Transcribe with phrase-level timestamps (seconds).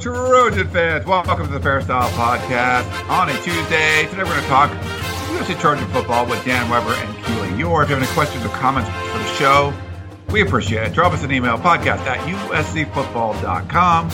[0.00, 1.04] Trojan fans.
[1.06, 4.06] Welcome to the Peristyle Podcast on a Tuesday.
[4.08, 7.82] Today we're going to talk USC Trojan football with Dan Weber and Keely Eure.
[7.82, 9.74] If you have any questions or comments for the show,
[10.30, 10.92] we appreciate it.
[10.92, 14.10] Drop us an email, podcast at uscfootball.com,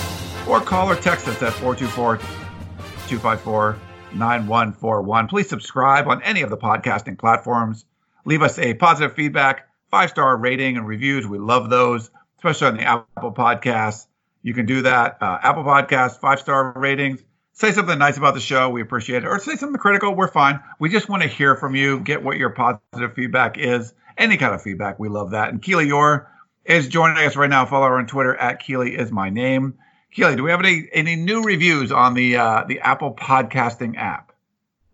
[0.49, 3.79] or call or text us at 424 254
[4.15, 5.29] 9141.
[5.29, 7.85] Please subscribe on any of the podcasting platforms.
[8.25, 11.27] Leave us a positive feedback, five star rating, and reviews.
[11.27, 14.07] We love those, especially on the Apple Podcasts.
[14.45, 15.17] You can do that.
[15.23, 17.21] Uh, Apple Podcasts, five star ratings.
[17.55, 18.69] Say something nice about the show.
[18.69, 19.27] We appreciate it.
[19.27, 20.15] Or say something critical.
[20.15, 20.61] We're fine.
[20.79, 23.95] We just want to hear from you, get what your positive feedback is.
[24.19, 24.99] Any kind of feedback.
[24.99, 25.49] We love that.
[25.49, 26.27] And Keely Eure
[26.67, 27.65] is joining us right now.
[27.65, 29.79] Follow her on Twitter at Keely is my name.
[30.13, 34.33] Keely, do we have any any new reviews on the uh, the Apple podcasting app?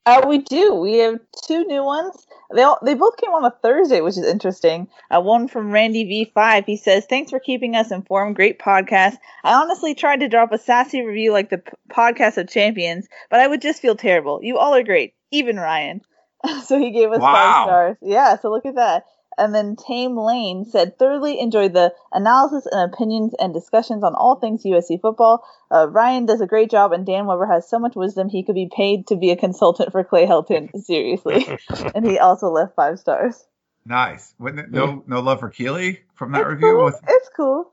[0.07, 0.75] Uh, we do.
[0.75, 2.15] We have two new ones.
[2.55, 4.89] They all, they both came on a Thursday, which is interesting.
[5.11, 6.65] Uh, one from Randy V5.
[6.67, 8.37] He says, "Thanks for keeping us informed.
[8.37, 9.17] Great podcast.
[9.45, 13.41] I honestly tried to drop a sassy review like the p- podcast of champions, but
[13.41, 14.41] I would just feel terrible.
[14.43, 16.01] You all are great, even Ryan."
[16.65, 17.33] so he gave us Wow.
[17.35, 17.97] five stars.
[18.03, 18.37] Yeah.
[18.39, 19.05] So look at that.
[19.41, 24.37] And then Tame Lane said, thoroughly enjoyed the analysis and opinions and discussions on all
[24.37, 25.43] things USC football.
[25.71, 28.55] Uh, Ryan does a great job, and Dan Weber has so much wisdom he could
[28.55, 30.71] be paid to be a consultant for Clay Helton.
[30.85, 31.47] Seriously.
[31.95, 33.43] and he also left five stars.
[33.87, 34.35] Nice.
[34.39, 36.73] Wouldn't it- no no love for Keely from that it's review.
[36.73, 36.85] Cool.
[36.85, 37.73] With- It's cool.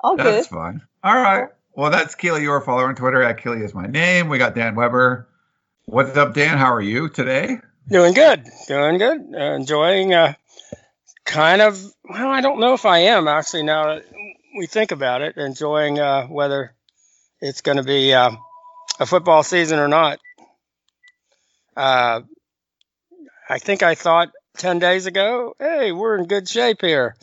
[0.00, 0.54] All That's good.
[0.54, 0.82] fun.
[1.02, 1.48] All right.
[1.74, 2.62] Well, that's Keely Eure.
[2.64, 4.28] Follow her on Twitter at Keely is my name.
[4.28, 5.26] We got Dan Weber.
[5.86, 6.58] What's up, Dan?
[6.58, 7.58] How are you today?
[7.88, 9.20] Doing good, doing good.
[9.34, 10.34] Uh, enjoying, uh,
[11.28, 11.80] kind of.
[12.08, 13.62] Well, I don't know if I am actually.
[13.62, 14.00] Now
[14.56, 16.74] we think about it, enjoying uh, whether
[17.40, 18.32] it's going to be uh,
[18.98, 20.18] a football season or not.
[21.76, 22.22] Uh,
[23.48, 27.14] I think I thought ten days ago, "Hey, we're in good shape here,"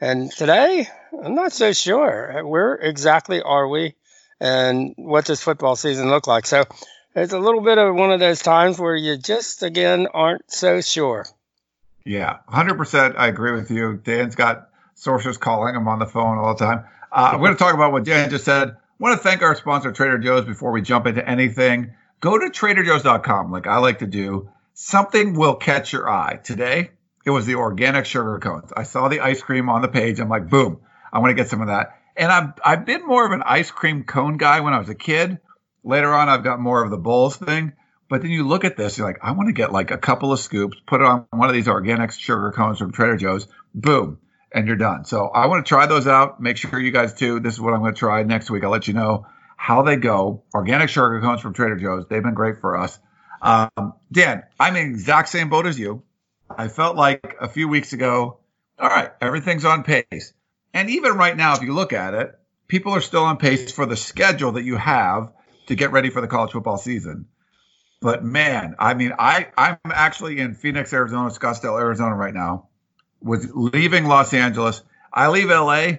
[0.00, 0.86] and today
[1.24, 2.42] I'm not so sure.
[2.44, 3.94] Where exactly are we,
[4.38, 6.46] and what does football season look like?
[6.46, 6.64] So
[7.14, 10.82] it's a little bit of one of those times where you just again aren't so
[10.82, 11.26] sure.
[12.06, 13.16] Yeah, 100%.
[13.16, 13.96] I agree with you.
[13.96, 16.84] Dan's got sources calling him on the phone all the time.
[17.10, 18.68] Uh, I'm going to talk about what Dan just said.
[18.68, 21.94] I want to thank our sponsor, Trader Joe's, before we jump into anything.
[22.20, 24.48] Go to traderjoe's.com, like I like to do.
[24.72, 26.38] Something will catch your eye.
[26.42, 26.90] Today,
[27.24, 28.72] it was the organic sugar cones.
[28.74, 30.20] I saw the ice cream on the page.
[30.20, 30.80] I'm like, boom,
[31.12, 31.98] I want to get some of that.
[32.16, 34.94] And I've, I've been more of an ice cream cone guy when I was a
[34.94, 35.40] kid.
[35.82, 37.72] Later on, I've got more of the bowls thing.
[38.08, 40.32] But then you look at this, you're like, I want to get like a couple
[40.32, 44.18] of scoops, put it on one of these organic sugar cones from Trader Joe's, boom,
[44.52, 45.04] and you're done.
[45.04, 46.40] So I want to try those out.
[46.40, 47.40] Make sure you guys too.
[47.40, 48.62] This is what I'm going to try next week.
[48.62, 50.44] I'll let you know how they go.
[50.54, 52.06] Organic sugar cones from Trader Joe's.
[52.08, 52.98] They've been great for us.
[53.42, 56.02] Um, Dan, I'm in exact same boat as you.
[56.48, 58.38] I felt like a few weeks ago,
[58.78, 60.32] all right, everything's on pace.
[60.72, 63.86] And even right now, if you look at it, people are still on pace for
[63.86, 65.32] the schedule that you have
[65.66, 67.26] to get ready for the college football season.
[68.06, 72.68] But man, I mean, I I'm actually in Phoenix, Arizona, Scottsdale, Arizona right now.
[73.20, 74.84] Was leaving Los Angeles.
[75.12, 75.94] I leave LA.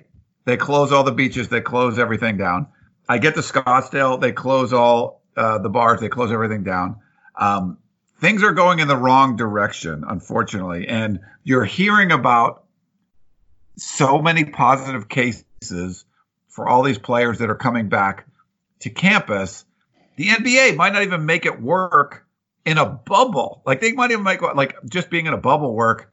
[0.45, 1.49] They close all the beaches.
[1.49, 2.67] They close everything down.
[3.09, 4.21] I get to Scottsdale.
[4.21, 5.99] They close all uh, the bars.
[5.99, 7.01] They close everything down.
[7.35, 7.77] Um,
[8.21, 10.87] things are going in the wrong direction, unfortunately.
[10.87, 12.63] And you're hearing about
[13.75, 16.05] so many positive cases
[16.47, 18.27] for all these players that are coming back
[18.79, 19.65] to campus.
[20.17, 22.25] The NBA might not even make it work
[22.65, 23.61] in a bubble.
[23.65, 26.11] Like they might even make like just being in a bubble work.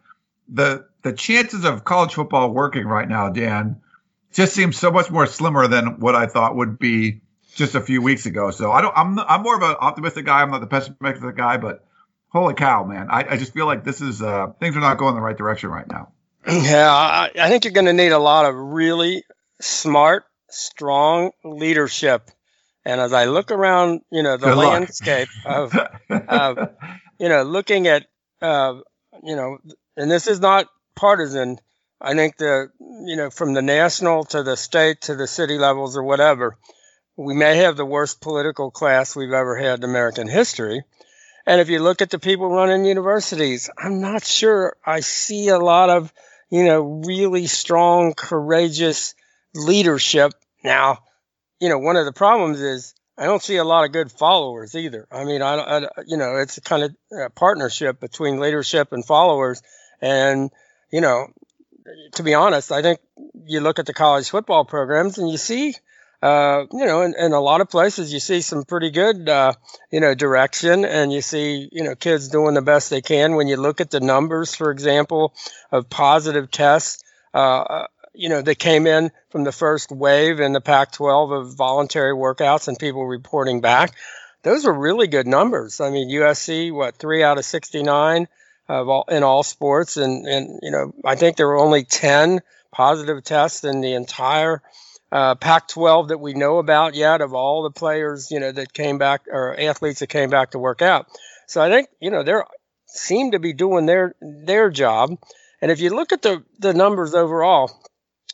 [0.48, 3.81] The the chances of college football working right now, Dan,
[4.33, 7.22] just seems so much more slimmer than what I thought would be
[7.54, 8.51] just a few weeks ago.
[8.51, 8.97] So I don't.
[8.97, 10.42] I'm I'm more of an optimistic guy.
[10.42, 11.84] I'm not the pessimistic guy, but
[12.28, 13.09] holy cow, man!
[13.10, 15.71] I, I just feel like this is uh, things are not going the right direction
[15.71, 16.12] right now.
[16.47, 19.24] Yeah, I, I think you're going to need a lot of really
[19.62, 22.30] smart, strong leadership.
[22.84, 25.75] And as I look around, you know, the Good landscape of,
[26.10, 26.59] of,
[27.19, 28.07] you know, looking at,
[28.42, 28.75] uh,
[29.22, 29.59] you know,
[29.97, 31.59] and this is not partisan.
[32.01, 32.69] I think the,
[33.07, 36.59] you know, from the national to the state to the city levels or whatever,
[37.16, 40.83] we may have the worst political class we've ever had in American history.
[41.47, 45.59] And if you look at the people running universities, I'm not sure I see a
[45.59, 46.13] lot of,
[46.51, 49.15] you know, really strong, courageous
[49.54, 50.33] leadership.
[50.63, 50.98] Now,
[51.65, 54.75] you know, one of the problems is I don't see a lot of good followers
[54.75, 55.09] either.
[55.11, 59.03] I mean, I, I you know, it's a kind of a partnership between leadership and
[59.03, 59.63] followers.
[60.03, 60.51] And,
[60.93, 61.28] you know,
[62.16, 63.01] to be honest, I think
[63.47, 65.75] you look at the college football programs and you see,
[66.22, 69.55] uh, you know, in, in, a lot of places you see some pretty good, uh,
[69.91, 73.37] you know, direction and you see, you know, kids doing the best they can.
[73.37, 75.33] When you look at the numbers, for example,
[75.72, 77.03] of positive tests,
[77.33, 81.55] uh, you know, that came in from the first wave in the Pac 12 of
[81.55, 83.95] voluntary workouts and people reporting back.
[84.43, 85.81] Those were really good numbers.
[85.81, 88.28] I mean, USC, what, three out of 69
[88.69, 89.97] of all, in all sports.
[89.97, 92.41] And, and, you know, I think there were only 10
[92.72, 94.63] positive tests in the entire
[95.11, 98.72] uh, Pac 12 that we know about yet of all the players, you know, that
[98.72, 101.07] came back or athletes that came back to work out.
[101.47, 102.34] So I think, you know, they
[102.87, 105.19] seem to be doing their, their job.
[105.61, 107.71] And if you look at the, the numbers overall,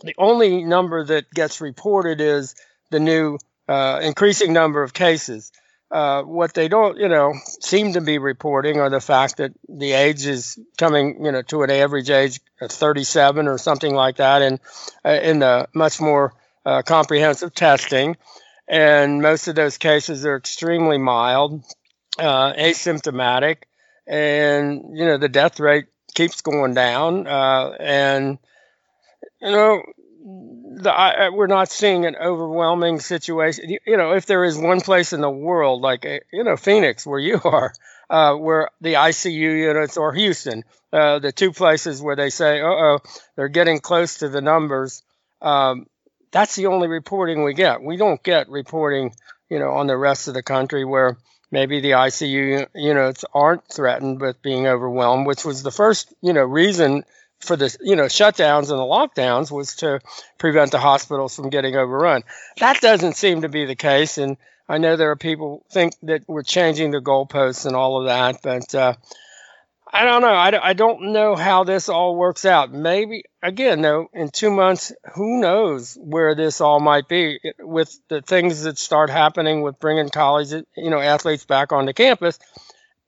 [0.02, 2.54] the only number that gets reported is
[2.90, 3.38] the new
[3.68, 5.52] uh, increasing number of cases.
[5.90, 9.92] Uh, what they don't, you know, seem to be reporting are the fact that the
[9.92, 14.40] age is coming, you know, to an average age of 37 or something like that,
[14.40, 14.60] and
[15.04, 16.32] uh, in the much more
[16.64, 18.16] uh, comprehensive testing,
[18.68, 21.64] and most of those cases are extremely mild,
[22.20, 23.64] uh, asymptomatic,
[24.06, 28.38] and you know the death rate keeps going down, uh, and
[29.40, 29.82] you know,
[30.82, 33.70] the, I, we're not seeing an overwhelming situation.
[33.70, 36.56] You, you, know, if there is one place in the world, like eh, you know
[36.56, 37.72] Phoenix, where you are,
[38.10, 42.66] uh, where the ICU units, or Houston, uh, the two places where they say, "Uh
[42.66, 42.98] "Oh,
[43.36, 45.02] they're getting close to the numbers."
[45.42, 45.86] Um,
[46.30, 47.82] that's the only reporting we get.
[47.82, 49.14] We don't get reporting,
[49.48, 51.16] you know, on the rest of the country where
[51.50, 56.44] maybe the ICU units aren't threatened with being overwhelmed, which was the first, you know,
[56.44, 57.04] reason
[57.40, 60.00] for the you know shutdowns and the lockdowns was to
[60.38, 62.22] prevent the hospitals from getting overrun.
[62.58, 64.36] That doesn't seem to be the case, and
[64.68, 68.40] I know there are people think that we're changing the goalposts and all of that,
[68.42, 68.94] but uh,
[69.92, 70.28] I don't know.
[70.28, 72.72] I, I don't know how this all works out.
[72.72, 78.22] Maybe again, though, in two months, who knows where this all might be with the
[78.22, 82.38] things that start happening with bringing college, you know, athletes back onto campus,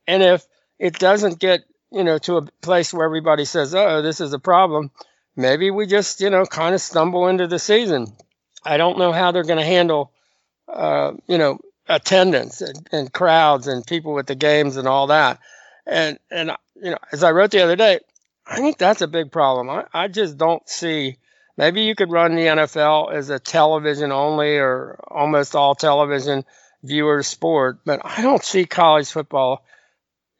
[0.09, 0.45] and if
[0.79, 1.61] it doesn't get
[1.93, 4.91] you know, to a place where everybody says, oh, this is a problem,
[5.37, 8.07] maybe we just, you know, kind of stumble into the season.
[8.65, 10.13] I don't know how they're going to handle,
[10.69, 11.59] uh, you know,
[11.89, 15.41] attendance and, and, crowds and people with the games and all that.
[15.87, 17.99] And, and, you know, as I wrote the other day,
[18.47, 19.69] I think that's a big problem.
[19.69, 21.19] I, I just don't see,
[21.57, 26.45] maybe you could run the NFL as a television only or almost all television
[26.83, 29.65] viewers sport, but I don't see college football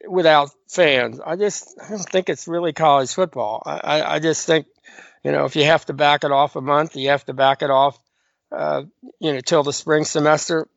[0.09, 1.21] without fans.
[1.25, 3.63] I just I don't think it's really college football.
[3.65, 4.67] I, I just think,
[5.23, 7.63] you know, if you have to back it off a month, you have to back
[7.63, 7.99] it off,
[8.51, 8.83] uh,
[9.21, 10.69] you know, till the spring semester.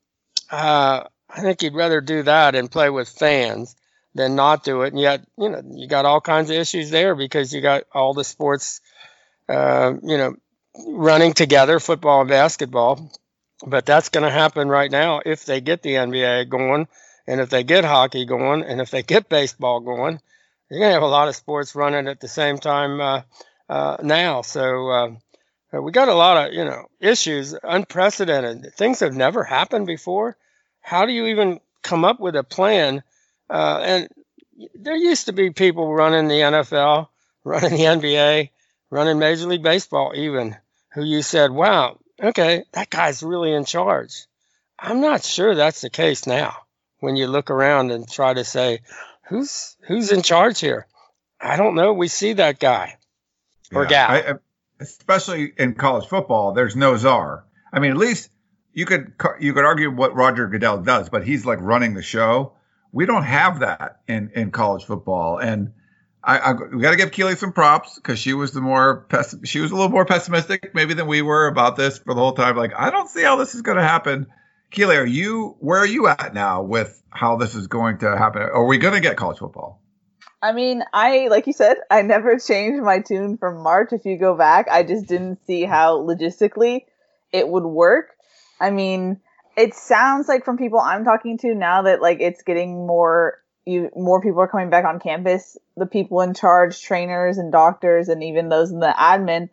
[0.52, 3.76] Uh, I think you'd rather do that and play with fans
[4.14, 4.94] than not do it.
[4.94, 8.14] And yet, you know, you got all kinds of issues there because you got all
[8.14, 8.80] the sports,
[9.50, 10.36] uh, you know,
[10.88, 13.12] running together, football and basketball.
[13.66, 16.88] But that's going to happen right now if they get the NBA going
[17.28, 20.20] and if they get hockey going, and if they get baseball going,
[20.70, 23.22] you're going to have a lot of sports running at the same time uh,
[23.70, 24.42] uh, now.
[24.42, 29.88] So uh, we got a lot of you know issues, unprecedented things have never happened
[29.88, 30.38] before.
[30.82, 33.04] How do you even come up with a plan?
[33.50, 34.10] Uh, and
[34.76, 37.10] there used to be people running the NFL,
[37.44, 38.50] running the NBA,
[38.90, 40.56] running Major League Baseball, even
[40.94, 44.26] who you said, "Wow, okay, that guy's really in charge."
[44.78, 46.65] I'm not sure that's the case now
[47.06, 48.82] when you look around and try to say,
[49.30, 50.88] who's who's in charge here?
[51.40, 51.94] I don't know.
[51.94, 52.98] We see that guy
[53.74, 54.10] or yeah, gal.
[54.10, 54.40] I,
[54.80, 57.46] especially in college football, there's no czar.
[57.72, 58.30] I mean, at least
[58.74, 62.54] you could you could argue what Roger Goodell does, but he's like running the show.
[62.92, 65.74] We don't have that in in college football, and
[66.24, 69.46] I, I we got to give Keely some props because she was the more pessim-
[69.46, 72.34] she was a little more pessimistic maybe than we were about this for the whole
[72.34, 72.58] time.
[72.58, 74.28] Like, I don't see how this is going to happen.
[74.72, 78.42] Keely, are you where are you at now with how this is going to happen?
[78.42, 79.82] Are we going to get college football?
[80.42, 83.94] I mean, I like you said, I never changed my tune from March.
[83.94, 86.82] If you go back, I just didn't see how logistically
[87.32, 88.12] it would work.
[88.60, 89.22] I mean,
[89.58, 93.90] it sounds like from people I'm talking to now that like it's getting more you
[93.96, 95.58] more people are coming back on campus.
[95.78, 99.50] The people in charge, trainers and doctors, and even those in the admin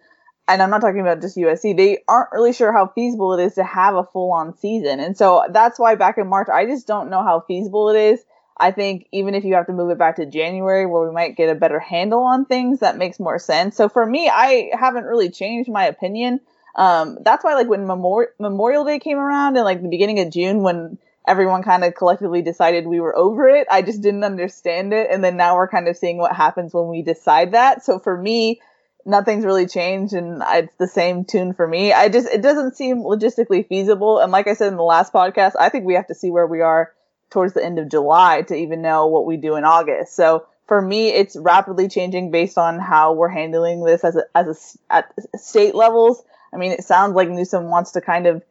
[0.48, 3.54] and I'm not talking about just USC, they aren't really sure how feasible it is
[3.54, 5.00] to have a full on season.
[5.00, 8.24] And so that's why back in March, I just don't know how feasible it is.
[8.58, 11.36] I think even if you have to move it back to January where we might
[11.36, 13.76] get a better handle on things, that makes more sense.
[13.76, 16.40] So for me, I haven't really changed my opinion.
[16.74, 20.30] Um, that's why like when Memorial Memorial Day came around and like the beginning of
[20.30, 24.92] June when everyone kind of collectively decided we were over it, I just didn't understand
[24.92, 25.08] it.
[25.10, 27.84] And then now we're kind of seeing what happens when we decide that.
[27.84, 28.60] So for me,
[29.04, 31.92] nothing's really changed and it's the same tune for me.
[31.92, 34.18] I just, it doesn't seem logistically feasible.
[34.18, 36.46] And like I said in the last podcast, I think we have to see where
[36.46, 36.92] we are
[37.30, 40.14] towards the end of July to even know what we do in August.
[40.14, 44.78] So for me, it's rapidly changing based on how we're handling this as a, as
[44.90, 46.22] a, at state levels.
[46.52, 48.42] I mean, it sounds like Newsom wants to kind of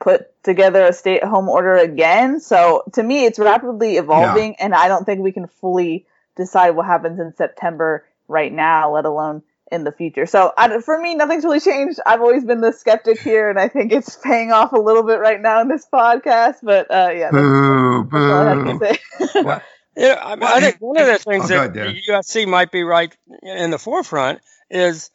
[0.00, 2.40] put together a stay at home order again.
[2.40, 4.64] So to me, it's rapidly evolving yeah.
[4.64, 9.04] and I don't think we can fully decide what happens in September right now, let
[9.04, 10.26] alone in the future.
[10.26, 12.00] So I, for me, nothing's really changed.
[12.04, 15.20] I've always been the skeptic here, and I think it's paying off a little bit
[15.20, 16.56] right now in this podcast.
[16.62, 18.32] But uh, yeah, boo, boo.
[18.32, 18.98] all I have to
[19.34, 19.40] say.
[19.96, 22.82] yeah, I, mean, I, think one of the things oh, that the USC might be
[22.82, 25.10] right in the forefront is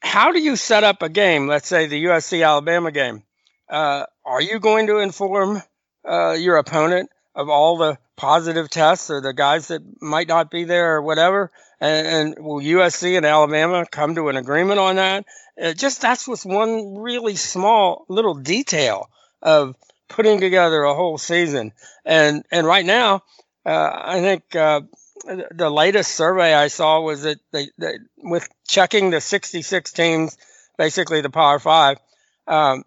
[0.00, 1.46] how do you set up a game?
[1.46, 3.22] Let's say the USC Alabama game.
[3.68, 5.62] Uh, are you going to inform
[6.06, 10.64] uh, your opponent of all the positive tests or the guys that might not be
[10.64, 11.50] there or whatever?
[11.80, 15.24] And, and will USC and Alabama come to an agreement on that?
[15.60, 19.08] Uh, just that's with one really small little detail
[19.42, 19.76] of
[20.08, 21.72] putting together a whole season.
[22.04, 23.22] And and right now,
[23.66, 24.82] uh, I think uh,
[25.24, 30.36] the latest survey I saw was that they, they, with checking the 66 teams,
[30.78, 31.98] basically the Power Five,
[32.46, 32.84] um,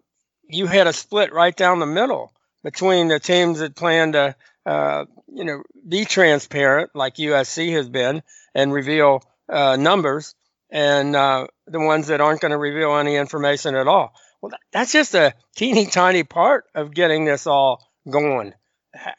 [0.48, 2.32] you had a split right down the middle
[2.66, 8.24] between the teams that plan to, uh, you know, be transparent like USC has been
[8.56, 10.34] and reveal uh, numbers,
[10.72, 14.16] and uh, the ones that aren't going to reveal any information at all.
[14.42, 18.56] Well, that's just a teeny tiny part of getting this all going.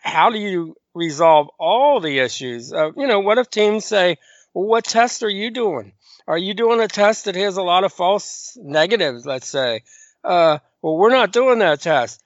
[0.01, 2.73] How do you resolve all the issues?
[2.73, 4.17] Uh, you know, what if teams say,
[4.55, 5.93] well, what test are you doing?
[6.27, 9.83] Are you doing a test that has a lot of false negatives, let's say?
[10.25, 12.21] Uh, well, we're not doing that test.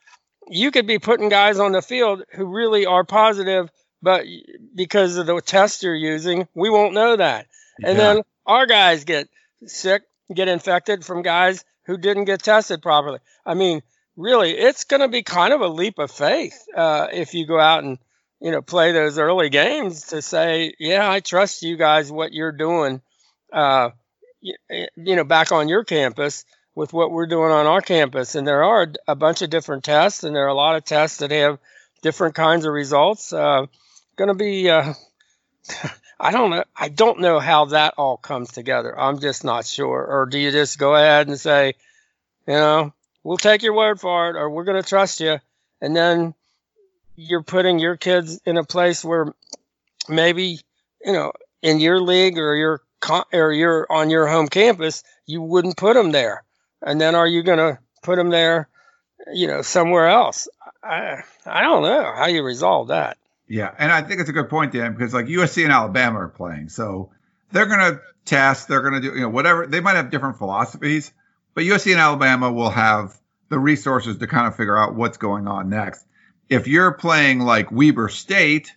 [0.48, 3.70] You could be putting guys on the field who really are positive,
[4.02, 4.24] but
[4.74, 7.46] because of the test you're using, we won't know that.
[7.82, 8.14] And yeah.
[8.14, 9.28] then our guys get
[9.66, 10.02] sick,
[10.34, 13.18] get infected from guys who didn't get tested properly.
[13.44, 13.82] I mean,
[14.16, 17.58] really, it's going to be kind of a leap of faith uh, if you go
[17.58, 17.98] out and
[18.40, 22.52] you know play those early games to say, yeah, I trust you guys what you're
[22.52, 23.02] doing.
[23.52, 23.90] Uh,
[24.40, 24.54] you,
[24.96, 28.34] you know, back on your campus with what we're doing on our campus.
[28.34, 31.18] And there are a bunch of different tests, and there are a lot of tests
[31.18, 31.58] that have
[32.02, 33.32] different kinds of results.
[33.32, 33.66] Uh,
[34.16, 34.94] going to be, uh,
[36.20, 36.64] I don't know.
[36.76, 38.98] I don't know how that all comes together.
[38.98, 40.04] I'm just not sure.
[40.04, 41.74] Or do you just go ahead and say,
[42.46, 42.92] you know,
[43.24, 45.38] we'll take your word for it, or we're going to trust you,
[45.80, 46.34] and then
[47.16, 49.34] you're putting your kids in a place where
[50.08, 50.60] maybe,
[51.04, 52.82] you know, in your league or your
[53.32, 56.44] or you're on your home campus, you wouldn't put them there
[56.82, 58.68] and then are you going to put them there,
[59.32, 60.48] you know, somewhere else?
[60.82, 63.18] I I don't know how you resolve that.
[63.48, 66.28] Yeah, and I think it's a good point, Dan, because like USC and Alabama are
[66.28, 67.10] playing, so
[67.50, 69.66] they're going to test, they're going to do you know whatever.
[69.66, 71.12] They might have different philosophies,
[71.54, 73.18] but USC and Alabama will have
[73.48, 76.06] the resources to kind of figure out what's going on next.
[76.48, 78.72] If you're playing like Weber State,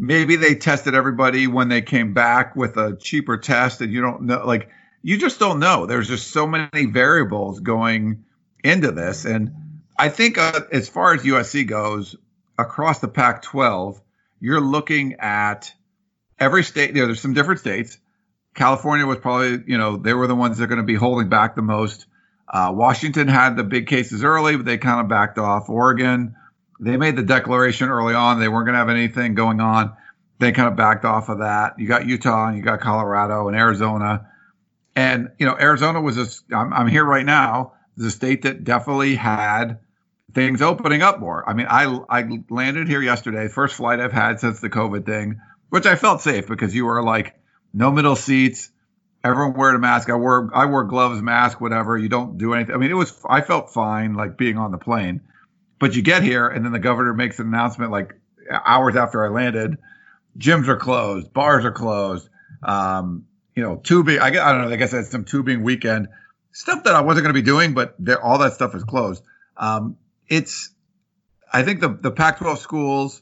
[0.00, 4.22] maybe they tested everybody when they came back with a cheaper test, and you don't
[4.22, 4.70] know like
[5.02, 5.86] you just don't know.
[5.86, 8.24] There's just so many variables going
[8.64, 9.24] into this.
[9.24, 9.52] And
[9.98, 12.16] I think uh, as far as USC goes,
[12.58, 14.00] across the Pac 12,
[14.40, 15.72] you're looking at
[16.38, 16.94] every state.
[16.94, 17.98] You know, there's some different states.
[18.54, 21.28] California was probably, you know, they were the ones that are going to be holding
[21.28, 22.06] back the most.
[22.48, 25.68] Uh, Washington had the big cases early, but they kind of backed off.
[25.68, 26.34] Oregon,
[26.80, 29.94] they made the declaration early on they weren't going to have anything going on.
[30.38, 31.78] They kind of backed off of that.
[31.78, 34.28] You got Utah and you got Colorado and Arizona
[34.98, 36.56] and you know, Arizona was a.
[36.56, 37.74] I'm, I'm here right now.
[37.96, 39.78] The state that definitely had
[40.34, 41.48] things opening up more.
[41.48, 45.40] I mean, I I landed here yesterday, first flight I've had since the COVID thing,
[45.68, 47.36] which I felt safe because you were like
[47.72, 48.72] no middle seats,
[49.22, 50.10] everyone wearing a mask.
[50.10, 51.96] I wore I wore gloves, mask, whatever.
[51.96, 52.74] You don't do anything.
[52.74, 55.20] I mean, it was I felt fine like being on the plane,
[55.78, 58.14] but you get here and then the governor makes an announcement like
[58.50, 59.78] hours after I landed,
[60.36, 62.28] gyms are closed, bars are closed.
[62.64, 63.27] Um,
[63.58, 64.20] you know, tubing.
[64.20, 64.70] I, I don't know.
[64.70, 66.06] I guess that's some tubing weekend
[66.52, 69.24] stuff that I wasn't going to be doing, but all that stuff is closed.
[69.56, 69.96] Um,
[70.28, 70.70] it's,
[71.52, 73.20] I think the the Pac-12 schools,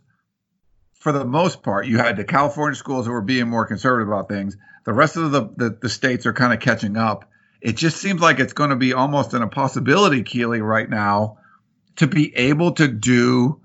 [0.92, 4.28] for the most part, you had the California schools who were being more conservative about
[4.28, 4.58] things.
[4.84, 7.30] The rest of the the, the states are kind of catching up.
[7.62, 11.38] It just seems like it's going to be almost an impossibility, Keely, right now,
[11.96, 13.62] to be able to do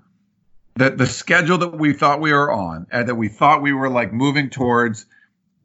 [0.76, 3.90] the the schedule that we thought we were on and that we thought we were
[3.90, 5.04] like moving towards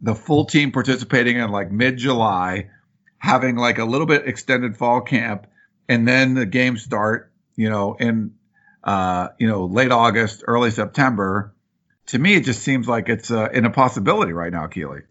[0.02, 2.70] the full team participating in like mid July.
[3.20, 5.48] having like a little bit extended fall camp,
[5.90, 8.36] and then the games start, you know, in
[8.84, 11.54] uh, you know late August, early September.
[12.08, 15.02] To me, it just seems like it's uh, an impossibility right now, Keely.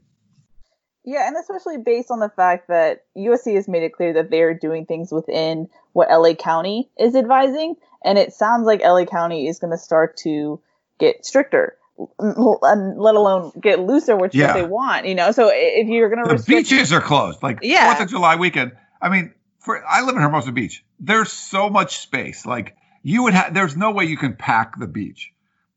[1.05, 4.55] Yeah, and especially based on the fact that USC has made it clear that they're
[4.55, 9.61] doing things within what LA County is advising, and it sounds like LA County is
[9.61, 10.61] going to start to
[10.99, 11.77] get stricter,
[12.19, 14.53] and let alone get looser, which yeah.
[14.53, 15.07] they want.
[15.07, 17.87] You know, so if you're going to the restrict- beaches are closed, like yeah.
[17.87, 18.73] Fourth of July weekend.
[19.01, 20.85] I mean, for I live in Hermosa Beach.
[21.01, 22.47] There's so much space.
[22.47, 23.55] Like you would have.
[23.55, 25.33] There's no way you can pack the beach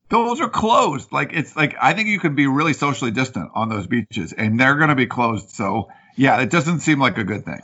[0.09, 1.11] those are closed.
[1.11, 4.59] Like it's like I think you can be really socially distant on those beaches, and
[4.59, 5.51] they're going to be closed.
[5.51, 7.61] So yeah, it doesn't seem like a good thing.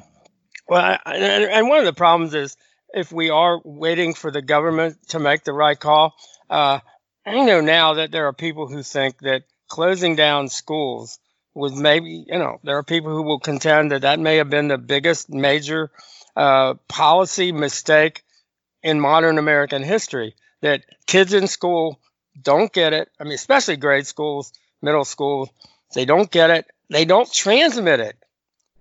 [0.68, 2.56] Well, and one of the problems is
[2.94, 6.14] if we are waiting for the government to make the right call.
[6.50, 6.80] Uh,
[7.26, 11.20] I know now that there are people who think that closing down schools
[11.54, 14.68] was maybe, you know, there are people who will contend that that may have been
[14.68, 15.90] the biggest major
[16.36, 18.24] uh, policy mistake
[18.84, 20.36] in modern American history.
[20.62, 22.00] That kids in school
[22.40, 23.10] don't get it.
[23.20, 24.52] I mean, especially grade schools,
[24.82, 25.50] middle schools,
[25.94, 26.66] they don't get it.
[26.90, 28.16] They don't transmit it,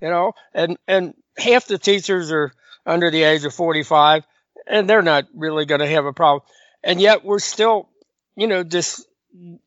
[0.00, 2.52] you know, and, and half the teachers are
[2.84, 4.24] under the age of 45
[4.66, 6.46] and they're not really going to have a problem.
[6.82, 7.88] And yet we're still,
[8.36, 9.06] you know, dis-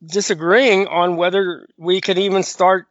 [0.05, 2.88] disagreeing on whether we can even start,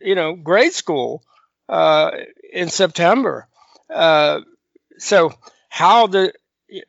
[0.00, 1.22] you know, grade school
[1.68, 2.10] uh,
[2.52, 3.46] in September.
[3.90, 4.40] Uh,
[4.98, 5.32] so
[5.68, 6.32] how the,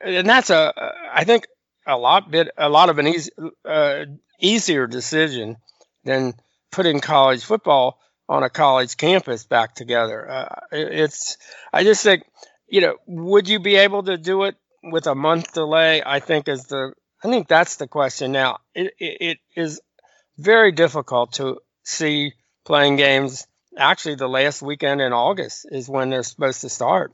[0.02, 0.74] and that's a,
[1.14, 1.48] I think
[1.88, 3.32] a lot bit a lot of an easy,
[3.64, 4.06] uh,
[4.40, 5.58] easier decision
[6.04, 6.34] than
[6.72, 10.30] putting college football on a college campus back together.
[10.30, 11.38] Uh, it's
[11.72, 12.24] I just think
[12.68, 16.02] you know would you be able to do it with a month delay?
[16.06, 16.94] I think is the
[17.26, 18.60] I think that's the question now.
[18.76, 19.82] It, it, it is
[20.38, 22.34] very difficult to see
[22.66, 23.48] playing games.
[23.76, 27.14] Actually, the last weekend in August is when they're supposed to start,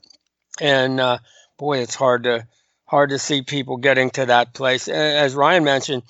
[0.60, 1.18] and uh,
[1.58, 2.46] boy, it's hard to
[2.84, 4.86] hard to see people getting to that place.
[4.86, 6.02] As Ryan mentioned,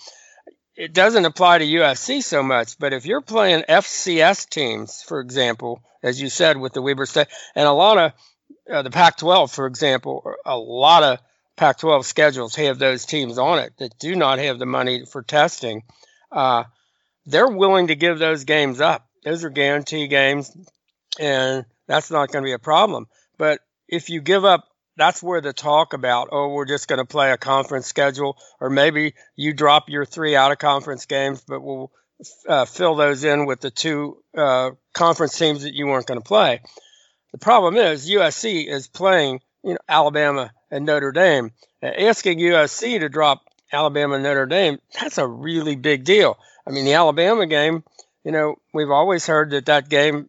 [0.74, 5.80] it doesn't apply to USC so much, but if you're playing FCS teams, for example,
[6.02, 8.12] as you said with the Weber State, and a lot of
[8.68, 11.18] uh, the Pac-12, for example, a lot of
[11.56, 15.82] Pac-12 schedules have those teams on it that do not have the money for testing.
[16.30, 16.64] Uh,
[17.26, 19.06] they're willing to give those games up.
[19.24, 20.50] Those are guarantee games,
[21.18, 23.06] and that's not going to be a problem.
[23.38, 27.04] But if you give up that's where the talk about oh we're just going to
[27.04, 31.60] play a conference schedule or maybe you drop your three out of conference games but
[31.60, 31.90] we'll
[32.48, 36.26] uh, fill those in with the two uh, conference teams that you weren't going to
[36.26, 36.60] play
[37.32, 41.50] the problem is usc is playing you know alabama and notre dame
[41.82, 46.84] asking usc to drop alabama and notre dame that's a really big deal i mean
[46.84, 47.82] the alabama game
[48.24, 50.28] you know we've always heard that that game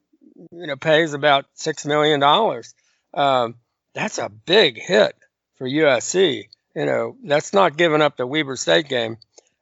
[0.52, 2.74] you know pays about six million dollars
[3.14, 3.56] um,
[3.94, 5.16] that's a big hit
[5.58, 6.50] for USC.
[6.76, 9.18] You know, that's not giving up the Weber State game.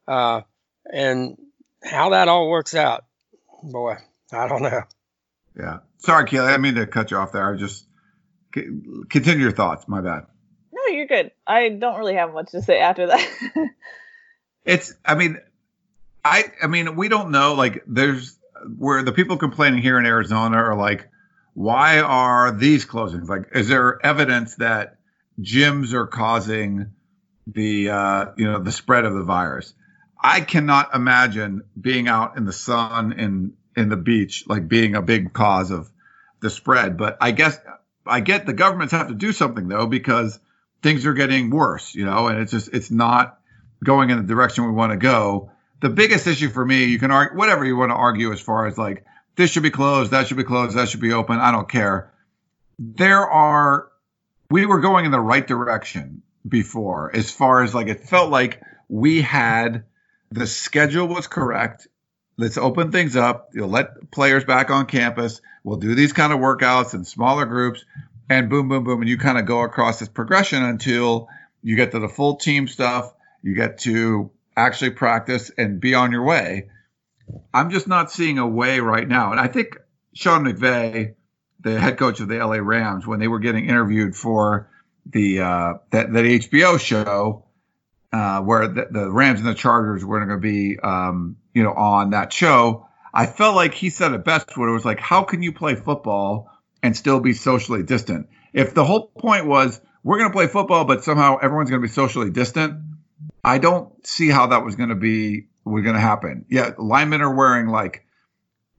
[0.07, 0.41] Uh,
[0.91, 1.37] and
[1.83, 3.05] how that all works out,
[3.63, 3.95] boy,
[4.31, 4.81] I don't know.
[5.57, 5.79] Yeah.
[5.97, 6.47] Sorry, Keely.
[6.47, 7.53] I mean to cut you off there.
[7.53, 7.85] I just
[8.51, 9.87] continue your thoughts.
[9.87, 10.25] My bad.
[10.71, 11.31] No, you're good.
[11.45, 13.27] I don't really have much to say after that.
[14.65, 15.37] it's, I mean,
[16.23, 17.53] I, I mean, we don't know.
[17.53, 18.37] Like, there's
[18.77, 21.09] where the people complaining here in Arizona are like,
[21.53, 23.27] why are these closings?
[23.27, 24.97] Like, is there evidence that
[25.39, 26.91] gyms are causing
[27.47, 29.73] the uh, you know the spread of the virus?
[30.21, 35.01] I cannot imagine being out in the sun in in the beach like being a
[35.01, 35.89] big cause of
[36.41, 36.97] the spread.
[36.97, 37.59] But I guess
[38.05, 40.39] I get the governments have to do something though because
[40.81, 43.39] things are getting worse, you know, and it's just it's not
[43.83, 45.51] going in the direction we want to go.
[45.81, 48.67] The biggest issue for me, you can argue whatever you want to argue as far
[48.67, 51.39] as like this should be closed, that should be closed, that should be open.
[51.39, 52.11] I don't care.
[52.77, 53.87] There are,
[54.49, 58.61] we were going in the right direction before, as far as like it felt like
[58.89, 59.85] we had
[60.31, 61.87] the schedule was correct.
[62.37, 63.49] Let's open things up.
[63.53, 65.41] You'll let players back on campus.
[65.63, 67.85] We'll do these kind of workouts in smaller groups,
[68.29, 71.27] and boom, boom, boom, and you kind of go across this progression until
[71.61, 73.13] you get to the full team stuff.
[73.43, 76.69] You get to actually practice and be on your way.
[77.53, 79.31] I'm just not seeing a way right now.
[79.31, 79.77] And I think
[80.13, 81.15] Sean McVay,
[81.59, 84.69] the head coach of the LA Rams, when they were getting interviewed for
[85.05, 87.45] the uh, that that HBO show,
[88.11, 91.73] uh, where the, the, Rams and the Chargers were going to be, um, you know,
[91.73, 94.57] on that show, I felt like he said it best.
[94.57, 96.49] When it was like, how can you play football
[96.81, 98.29] and still be socially distant?
[98.53, 101.87] If the whole point was we're going to play football, but somehow everyone's going to
[101.87, 102.81] be socially distant,
[103.43, 106.45] I don't see how that was going to be were going to happen.
[106.49, 108.05] Yeah, linemen are wearing like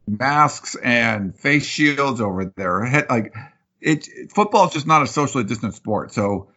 [0.06, 3.06] masks and face shields over their head.
[3.08, 3.34] Like
[3.80, 6.12] it football is just not a socially distant sport.
[6.12, 6.48] So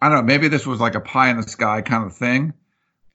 [0.00, 0.24] I don't know.
[0.24, 2.54] Maybe this was like a pie in the sky kind of thing,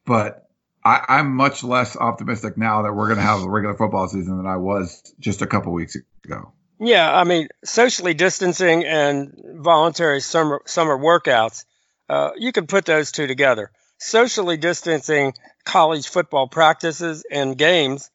[0.05, 0.49] but
[0.83, 4.37] I, I'm much less optimistic now that we're going to have a regular football season
[4.37, 6.53] than I was just a couple weeks ago.
[6.79, 11.65] Yeah, I mean, socially distancing and voluntary summer summer workouts,
[12.09, 13.71] uh, you can put those two together.
[13.99, 18.09] Socially distancing college football practices and games,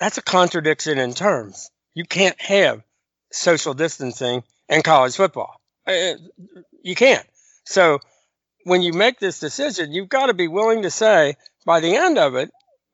[0.00, 1.70] that's a contradiction in terms.
[1.92, 2.82] You can't have
[3.30, 5.60] social distancing and college football.
[5.86, 6.14] Uh,
[6.82, 7.26] you can't.
[7.64, 7.98] So
[8.68, 12.18] when you make this decision, you've got to be willing to say by the end
[12.18, 12.50] of it,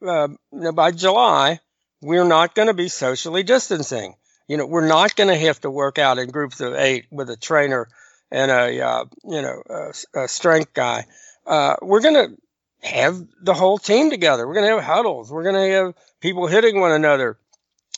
[0.07, 0.29] uh,
[0.73, 1.61] by July,
[2.01, 4.15] we're not going to be socially distancing.
[4.47, 7.31] You know, we're not going to have to work out in groups of eight with
[7.31, 7.89] a trainer
[8.31, 11.07] and a uh, you know a, a strength guy.
[11.47, 14.47] Uh, we're going to have the whole team together.
[14.47, 15.33] We're going to have huddles.
[15.33, 17.39] We're going to have people hitting one another,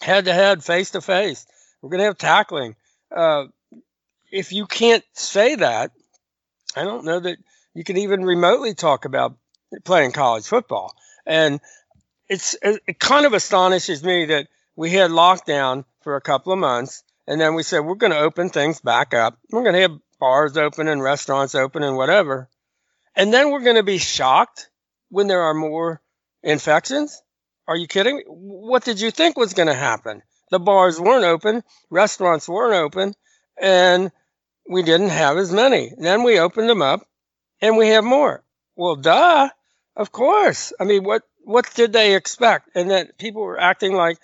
[0.00, 1.46] head to head, face to face.
[1.82, 2.76] We're going to have tackling.
[3.10, 3.46] Uh,
[4.30, 5.92] if you can't say that,
[6.76, 7.38] I don't know that
[7.76, 9.36] you can even remotely talk about
[9.84, 10.94] playing college football.
[11.26, 11.60] And
[12.26, 17.04] it's it kind of astonishes me that we had lockdown for a couple of months,
[17.26, 19.38] and then we said we're going to open things back up.
[19.50, 22.48] We're going to have bars open and restaurants open and whatever.
[23.14, 24.70] And then we're going to be shocked
[25.10, 26.00] when there are more
[26.42, 27.20] infections.
[27.68, 28.22] Are you kidding?
[28.26, 30.22] What did you think was going to happen?
[30.50, 33.12] The bars weren't open, restaurants weren't open,
[33.60, 34.10] and
[34.66, 35.88] we didn't have as many.
[35.88, 37.06] And Then we opened them up
[37.60, 38.42] and we have more.
[38.76, 39.48] Well, duh.
[39.96, 40.72] Of course.
[40.78, 42.70] I mean, what what did they expect?
[42.74, 44.18] And that people were acting like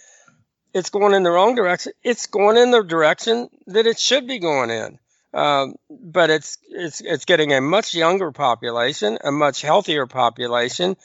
[0.75, 1.93] it's going in the wrong direction.
[2.03, 4.99] It's going in the direction that it should be going in.
[5.35, 10.97] Um, but it's it's it's getting a much younger population, a much healthier population.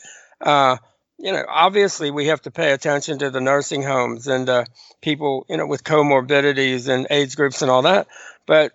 [0.42, 0.78] Uh,
[1.18, 4.66] you know, obviously we have to pay attention to the nursing homes and uh,
[5.02, 8.08] people, you know, with comorbidities and age groups and all that.
[8.46, 8.74] But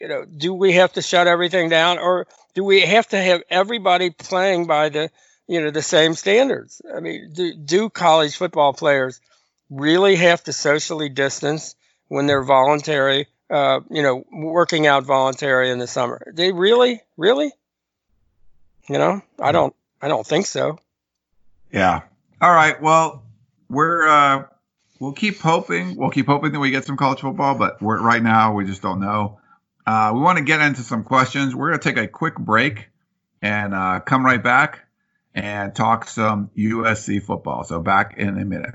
[0.00, 3.42] you know, do we have to shut everything down, or do we have to have
[3.50, 5.10] everybody playing by the
[5.46, 6.80] you know the same standards?
[6.94, 9.20] I mean, do, do college football players
[9.70, 11.74] really have to socially distance
[12.08, 16.32] when they're voluntary, uh, you know, working out voluntary in the summer.
[16.32, 17.52] They really, really,
[18.88, 20.78] you know, I don't, I don't think so.
[21.72, 22.02] Yeah.
[22.40, 22.80] All right.
[22.80, 23.24] Well,
[23.68, 24.44] we're uh,
[25.00, 25.96] we'll keep hoping.
[25.96, 29.00] We'll keep hoping that we get some college football, but right now we just don't
[29.00, 29.40] know.
[29.86, 31.54] Uh, we want to get into some questions.
[31.54, 32.88] We're going to take a quick break
[33.42, 34.86] and uh, come right back
[35.34, 37.64] and talk some USC football.
[37.64, 38.74] So back in a minute.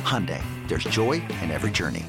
[0.00, 2.04] Hyundai, there's joy in every journey.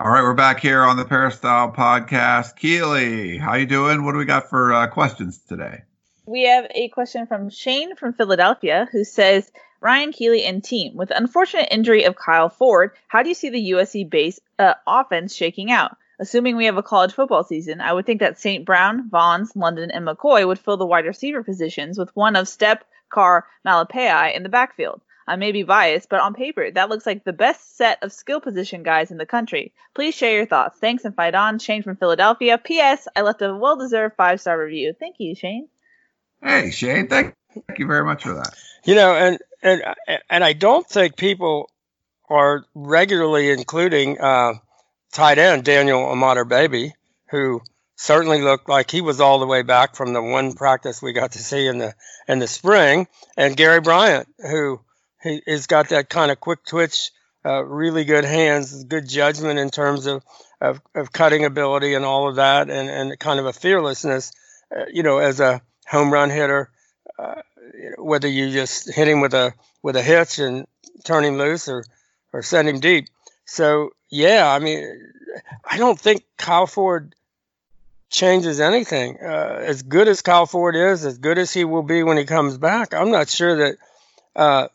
[0.00, 2.54] All right, we're back here on the Peristyle podcast.
[2.54, 4.04] Keely, how you doing?
[4.04, 5.82] What do we got for uh, questions today?
[6.24, 11.08] We have a question from Shane from Philadelphia who says, Ryan Keely and team, with
[11.08, 15.34] the unfortunate injury of Kyle Ford, how do you see the USC base uh, offense
[15.34, 15.96] shaking out?
[16.20, 18.64] Assuming we have a college football season, I would think that St.
[18.64, 22.80] Brown, Vaughns, London, and McCoy would fill the wide receiver positions with one of Stepp,
[23.10, 25.00] Carr, Malepeai in the backfield.
[25.28, 28.40] I may be biased, but on paper, that looks like the best set of skill
[28.40, 29.74] position guys in the country.
[29.94, 30.78] Please share your thoughts.
[30.78, 31.58] Thanks and fight on.
[31.58, 32.56] Shane from Philadelphia.
[32.56, 33.06] P.S.
[33.14, 34.94] I left a well deserved five star review.
[34.98, 35.68] Thank you, Shane.
[36.42, 37.08] Hey, Shane.
[37.08, 38.54] Thank, thank you very much for that.
[38.84, 39.82] You know, and and
[40.30, 41.70] and I don't think people
[42.30, 44.54] are regularly including uh,
[45.12, 46.92] tight end Daniel Imatorbhebhe,
[47.30, 47.60] who
[47.98, 51.32] certainly looked like he was all the way back from the one practice we got
[51.32, 51.94] to see in the
[52.28, 54.80] in the spring, and Gary Bryant, who
[55.22, 57.10] he, has got that kind of quick twitch,
[57.44, 60.22] uh, really good hands, good judgment in terms of,
[60.60, 64.32] of, of, cutting ability and all of that, and, and kind of a fearlessness,
[64.76, 66.70] uh, you know, as a home run hitter,
[67.18, 67.42] uh,
[67.98, 70.66] whether you just hit him with a with a hitch and
[71.04, 71.84] turn him loose or
[72.32, 73.08] or send him deep.
[73.44, 74.86] So yeah, I mean,
[75.64, 77.14] I don't think Kyle Ford
[78.10, 79.18] changes anything.
[79.22, 82.24] Uh, as good as Kyle Ford is, as good as he will be when he
[82.24, 83.76] comes back, I'm not sure that
[84.34, 84.68] uh,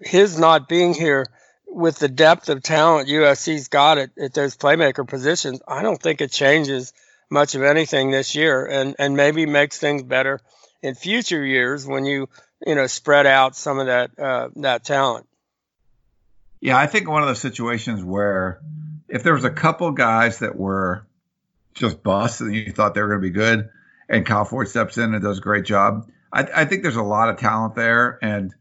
[0.00, 1.26] his not being here
[1.66, 6.20] with the depth of talent USC's got at, at those playmaker positions, I don't think
[6.20, 6.92] it changes
[7.30, 10.40] much of anything this year, and and maybe makes things better
[10.82, 12.28] in future years when you
[12.66, 15.26] you know spread out some of that uh, that talent.
[16.60, 18.60] Yeah, I think one of those situations where
[19.08, 21.06] if there was a couple guys that were
[21.78, 23.70] just bust and you thought they were going to be good,
[24.08, 27.02] and Kyle Ford steps in and does a great job, I, I think there's a
[27.02, 28.54] lot of talent there, and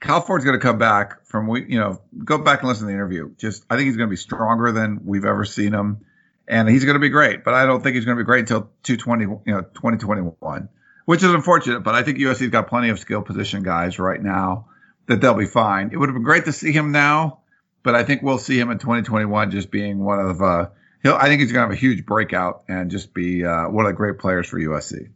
[0.00, 2.86] Kyle Ford's going to come back from we, you know, go back and listen to
[2.88, 3.34] the interview.
[3.36, 6.04] Just, I think he's going to be stronger than we've ever seen him,
[6.48, 7.44] and he's going to be great.
[7.44, 10.68] But I don't think he's going to be great until 220, you know, 2021,
[11.04, 11.80] which is unfortunate.
[11.80, 14.66] But I think USC's got plenty of skill position guys right now
[15.06, 15.90] that they'll be fine.
[15.92, 17.40] It would have been great to see him now,
[17.82, 20.68] but I think we'll see him in 2021 just being one of, uh,
[21.02, 23.86] he'll, I think he's going to have a huge breakout and just be uh, one
[23.86, 25.10] of the great players for USC.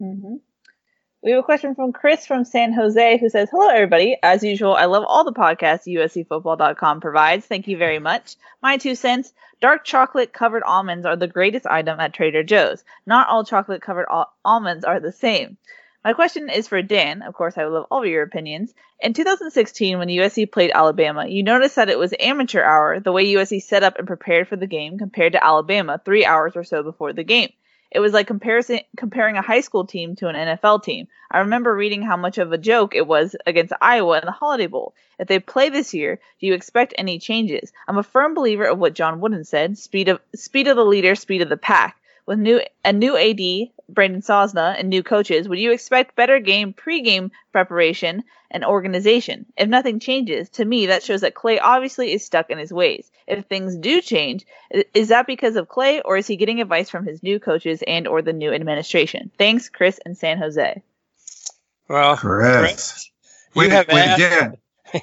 [0.00, 0.36] Mm-hmm.
[1.22, 4.16] We have a question from Chris from San Jose who says, Hello, everybody.
[4.22, 7.44] As usual, I love all the podcasts USCFootball.com provides.
[7.46, 8.36] Thank you very much.
[8.62, 12.84] My two cents dark chocolate covered almonds are the greatest item at Trader Joe's.
[13.06, 15.56] Not all chocolate covered al- almonds are the same.
[16.06, 17.22] My question is for Dan.
[17.22, 18.72] Of course, I would love all of your opinions.
[19.00, 23.26] In 2016, when USC played Alabama, you noticed that it was amateur hour the way
[23.26, 26.84] USC set up and prepared for the game compared to Alabama three hours or so
[26.84, 27.50] before the game.
[27.90, 31.08] It was like comparison comparing a high school team to an NFL team.
[31.28, 34.68] I remember reading how much of a joke it was against Iowa in the Holiday
[34.68, 34.94] Bowl.
[35.18, 37.72] If they play this year, do you expect any changes?
[37.88, 41.16] I'm a firm believer of what John Wooden said: speed of speed of the leader,
[41.16, 41.96] speed of the pack.
[42.26, 46.72] With new a new AD, Brandon Sosna, and new coaches, would you expect better game
[46.72, 49.46] pre-game preparation and organization?
[49.56, 53.08] If nothing changes, to me that shows that Clay obviously is stuck in his ways.
[53.28, 54.44] If things do change,
[54.92, 58.08] is that because of Clay or is he getting advice from his new coaches and
[58.08, 59.30] or the new administration?
[59.38, 60.82] Thanks, Chris and San Jose.
[61.88, 63.08] Well, Chris,
[63.54, 64.56] wait, wait, Dan,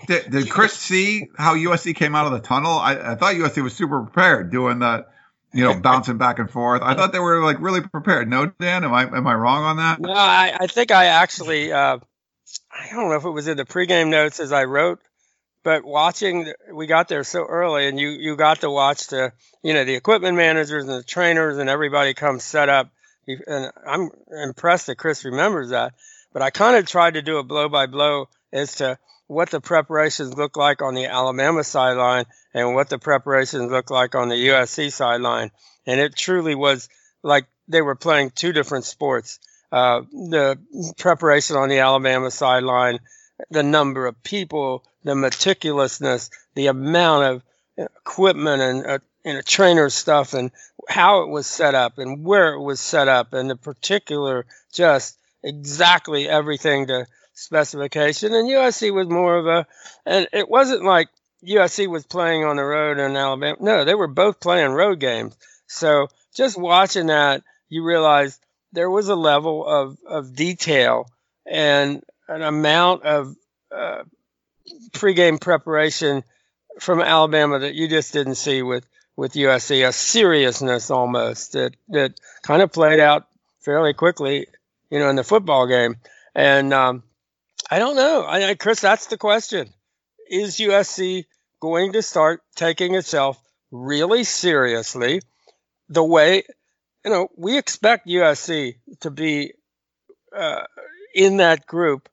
[0.07, 2.77] did, did Chris see how USC came out of the tunnel?
[2.77, 5.12] I, I thought USC was super prepared doing that
[5.53, 6.81] you know, bouncing back and forth.
[6.81, 8.29] I thought they were like really prepared.
[8.29, 9.99] No, Dan, am I am I wrong on that?
[9.99, 11.97] No, I, I think I actually uh,
[12.71, 14.99] I don't know if it was in the pregame notes as I wrote,
[15.63, 19.73] but watching we got there so early, and you you got to watch the you
[19.73, 22.89] know the equipment managers and the trainers and everybody come set up.
[23.25, 24.09] And I'm
[24.43, 25.93] impressed that Chris remembers that.
[26.33, 28.97] But I kind of tried to do a blow by blow as to
[29.33, 34.15] what the preparations look like on the Alabama sideline and what the preparations look like
[34.15, 35.51] on the USC sideline.
[35.85, 36.89] And it truly was
[37.23, 39.39] like they were playing two different sports.
[39.71, 40.59] Uh, the
[40.97, 42.99] preparation on the Alabama sideline,
[43.49, 47.43] the number of people, the meticulousness, the amount of
[47.77, 50.51] equipment and uh, know, trainer stuff and
[50.87, 55.17] how it was set up and where it was set up and the particular just
[55.43, 58.33] exactly everything to specification.
[58.33, 59.67] And USC was more of a,
[60.05, 61.09] and it wasn't like
[61.45, 63.57] USC was playing on the road in Alabama.
[63.59, 65.35] No, they were both playing road games.
[65.67, 68.39] So just watching that, you realize
[68.71, 71.09] there was a level of, of detail
[71.45, 73.35] and an amount of
[73.75, 74.03] uh,
[74.91, 76.23] pregame preparation
[76.79, 82.19] from Alabama that you just didn't see with, with USC, a seriousness almost that, that
[82.41, 83.27] kind of played out
[83.59, 84.47] fairly quickly,
[84.89, 85.97] you know, in the football game.
[86.33, 87.03] And um,
[87.73, 88.23] I don't know.
[88.23, 89.67] I, Chris, that's the question.
[90.29, 91.25] Is USC
[91.59, 95.21] going to start taking itself really seriously
[95.89, 96.43] the way,
[97.03, 99.53] you know, we expect USC to be
[100.37, 100.65] uh,
[101.15, 102.09] in that group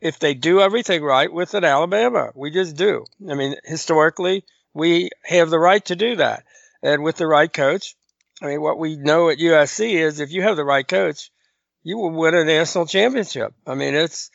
[0.00, 2.32] if they do everything right with an Alabama.
[2.34, 3.04] We just do.
[3.30, 6.44] I mean, historically, we have the right to do that.
[6.82, 7.96] And with the right coach,
[8.40, 11.30] I mean, what we know at USC is if you have the right coach,
[11.82, 13.52] you will win a national championship.
[13.66, 14.30] I mean, it's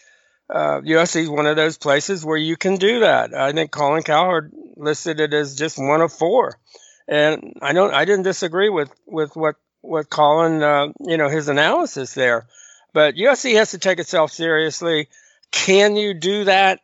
[0.51, 3.33] uh, USC is one of those places where you can do that.
[3.33, 6.59] I think Colin Cowherd listed it as just one of four,
[7.07, 7.93] and I don't.
[7.93, 12.47] I didn't disagree with with what what Colin, uh, you know, his analysis there.
[12.93, 15.07] But USC has to take itself seriously.
[15.51, 16.79] Can you do that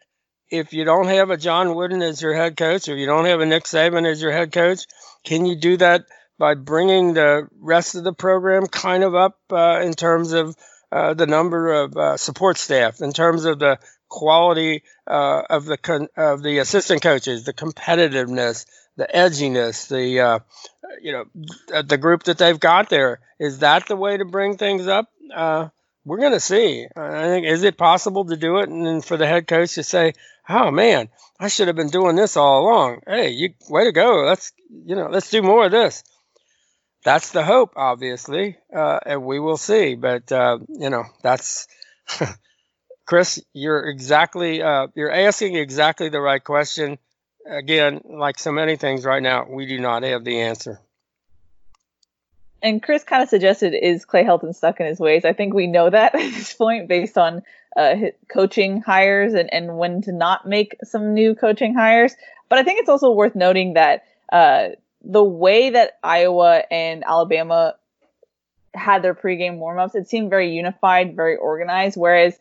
[0.50, 3.42] if you don't have a John Wooden as your head coach, or you don't have
[3.42, 4.86] a Nick Saban as your head coach?
[5.24, 6.06] Can you do that
[6.40, 10.56] by bringing the rest of the program kind of up uh, in terms of
[10.92, 15.78] uh, the number of uh, support staff, in terms of the quality uh, of the
[15.78, 20.40] con- of the assistant coaches, the competitiveness, the edginess, the uh,
[21.02, 21.26] you know
[21.82, 23.20] the group that they've got there.
[23.40, 25.10] Is that the way to bring things up?
[25.34, 25.70] Uh,
[26.06, 26.88] we're going to see.
[26.96, 30.14] I think is it possible to do it, and for the head coach to say,
[30.48, 33.02] oh man, I should have been doing this all along.
[33.06, 34.24] Hey, you way to go.
[34.26, 36.04] Let's you know, let's do more of this.
[37.08, 39.96] That's the hope, obviously, uh, and we will see.
[39.96, 41.66] But uh, you know, that's
[43.06, 43.42] Chris.
[43.54, 46.98] You're exactly uh, you're asking exactly the right question.
[47.50, 50.82] Again, like so many things right now, we do not have the answer.
[52.62, 55.24] And Chris kind of suggested, is Clay Helton stuck in his ways?
[55.24, 57.42] I think we know that at this point based on
[57.78, 57.96] uh,
[58.28, 62.14] coaching hires and, and when to not make some new coaching hires.
[62.50, 64.76] But I think it's also worth noting that uh,
[65.08, 67.76] the way that Iowa and Alabama
[68.74, 71.96] had their pregame warmups, it seemed very unified, very organized.
[71.98, 72.38] Whereas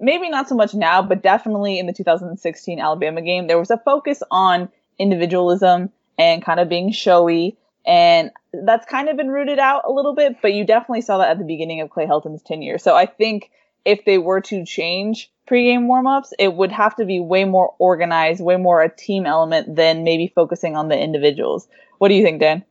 [0.00, 3.78] maybe not so much now, but definitely in the 2016 Alabama game, there was a
[3.78, 7.56] focus on individualism and kind of being showy.
[7.86, 11.30] And that's kind of been rooted out a little bit, but you definitely saw that
[11.30, 12.78] at the beginning of Clay Helton's tenure.
[12.78, 13.50] So I think
[13.84, 18.42] if they were to change pregame warmups, it would have to be way more organized,
[18.42, 21.68] way more a team element than maybe focusing on the individuals.
[21.98, 22.64] What do you think, Dan?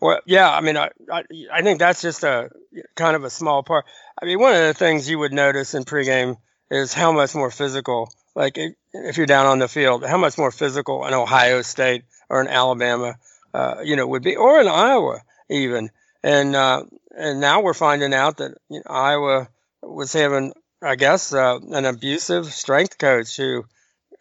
[0.00, 2.50] Well, yeah, I mean, I, I, I think that's just a
[2.94, 3.84] kind of a small part.
[4.20, 6.36] I mean, one of the things you would notice in pregame
[6.70, 8.58] is how much more physical, like
[8.92, 12.48] if you're down on the field, how much more physical an Ohio State or an
[12.48, 13.16] Alabama,
[13.54, 15.90] uh, you know, would be, or in Iowa even.
[16.22, 16.84] And uh,
[17.16, 19.48] and now we're finding out that you know, Iowa
[19.82, 23.64] was having, I guess, uh, an abusive strength coach who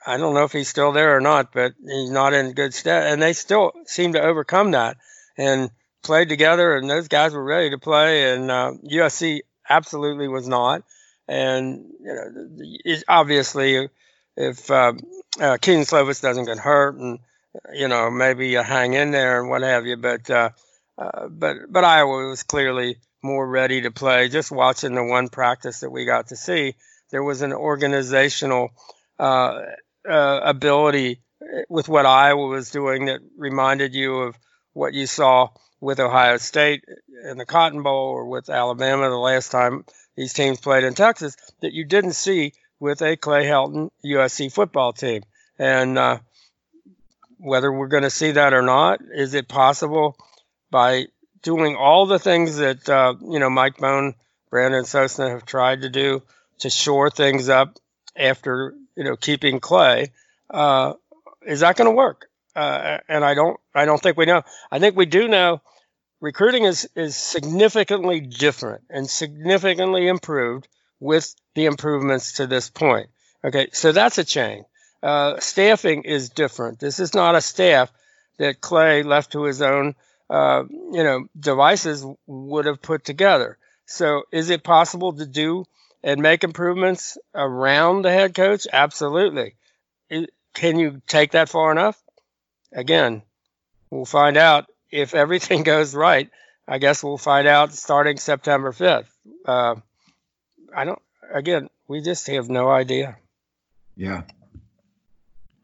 [0.05, 3.11] I don't know if he's still there or not, but he's not in good stead.
[3.11, 4.97] And they still seem to overcome that
[5.37, 5.69] and
[6.03, 6.75] played together.
[6.75, 8.33] And those guys were ready to play.
[8.33, 10.83] And uh, USC absolutely was not.
[11.27, 13.89] And you know, obviously,
[14.37, 14.93] if uh,
[15.39, 17.19] uh, Slovis doesn't get hurt, and
[17.73, 20.51] you know maybe you hang in there and what have you, but uh,
[20.97, 24.29] uh, but but Iowa was clearly more ready to play.
[24.29, 26.75] Just watching the one practice that we got to see,
[27.11, 28.69] there was an organizational
[30.07, 31.21] uh, ability
[31.69, 34.37] with what Iowa was doing that reminded you of
[34.73, 36.83] what you saw with Ohio State
[37.23, 41.35] in the Cotton Bowl or with Alabama the last time these teams played in Texas
[41.61, 45.23] that you didn't see with a Clay Helton USC football team.
[45.59, 46.19] And uh,
[47.37, 50.15] whether we're going to see that or not, is it possible
[50.69, 51.07] by
[51.41, 54.15] doing all the things that uh, you know Mike Bohn,
[54.49, 56.21] Brandon Sosna have tried to do
[56.59, 57.77] to shore things up
[58.15, 60.11] after you know, keeping Clay,
[60.49, 60.93] uh,
[61.45, 62.29] is that going to work?
[62.55, 64.41] Uh, and I don't, I don't think we know.
[64.71, 65.61] I think we do know
[66.19, 70.67] recruiting is is significantly different and significantly improved
[70.99, 73.09] with the improvements to this point.
[73.43, 74.65] Okay, so that's a change.
[75.03, 76.79] Uh, staffing is different.
[76.79, 77.91] This is not a staff
[78.39, 79.95] that Clay, left to his own,
[80.29, 83.57] uh, you know, devices, would have put together.
[83.85, 85.65] So, is it possible to do
[86.03, 88.67] and make improvements around the head coach?
[88.71, 89.55] Absolutely.
[90.53, 92.01] can you take that far enough?
[92.71, 93.21] Again,
[93.89, 96.29] we'll find out if everything goes right.
[96.67, 99.07] I guess we'll find out starting September 5th.
[99.45, 99.75] Uh,
[100.75, 101.01] I don't,
[101.33, 103.17] again, we just have no idea.
[103.95, 104.23] Yeah.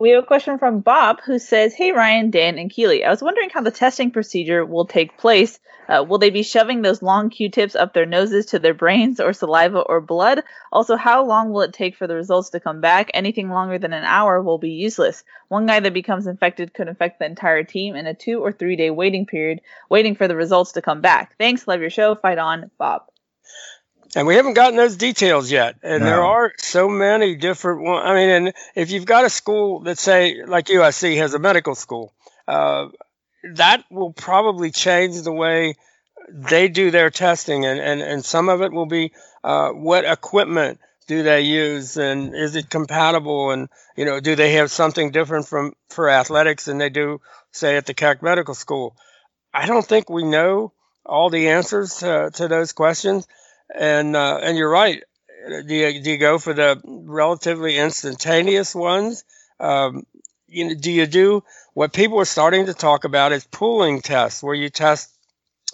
[0.04, 3.06] We have a question from Bob who says, Hey, Ryan, Dan, and Keely.
[3.06, 5.62] I was wondering how the testing procedure will take place.
[5.88, 9.22] Uh, will they be shoving those long Q tips up their noses to their brains
[9.22, 10.44] or saliva or blood?
[10.74, 13.12] Also, how long will it take for the results to come back?
[13.14, 15.24] Anything longer than an hour will be useless.
[15.48, 18.76] One guy that becomes infected could infect the entire team in a two or three
[18.76, 21.38] day waiting period, waiting for the results to come back.
[21.38, 21.66] Thanks.
[21.66, 22.14] Love your show.
[22.16, 23.04] Fight on, Bob
[24.16, 25.76] and we haven't gotten those details yet.
[25.84, 26.10] And no.
[26.10, 28.04] there are so many different ones.
[28.06, 31.76] I mean, and if you've got a school that say like USC has a medical
[31.76, 32.14] school,
[32.48, 32.88] uh,
[33.56, 35.76] that will probably change the way
[36.30, 39.12] they do their testing, and and, and some of it will be
[39.44, 44.54] uh, what equipment do they use and is it compatible and you know do they
[44.54, 47.20] have something different from for athletics than they do
[47.52, 48.96] say at the Keck Medical School?
[49.54, 50.72] I don't think we know
[51.06, 53.28] all the answers to, to those questions
[53.74, 55.04] and uh, and you're right.
[55.68, 59.26] Do you, do you go for the relatively instantaneous ones?
[59.60, 60.06] Um,
[60.48, 61.44] you know, do you do
[61.74, 65.12] what people are starting to talk about is pooling tests, where you test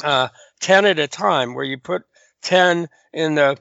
[0.04, 0.30] uh,
[0.60, 2.04] ten at a time, where you put
[2.42, 3.58] ten in the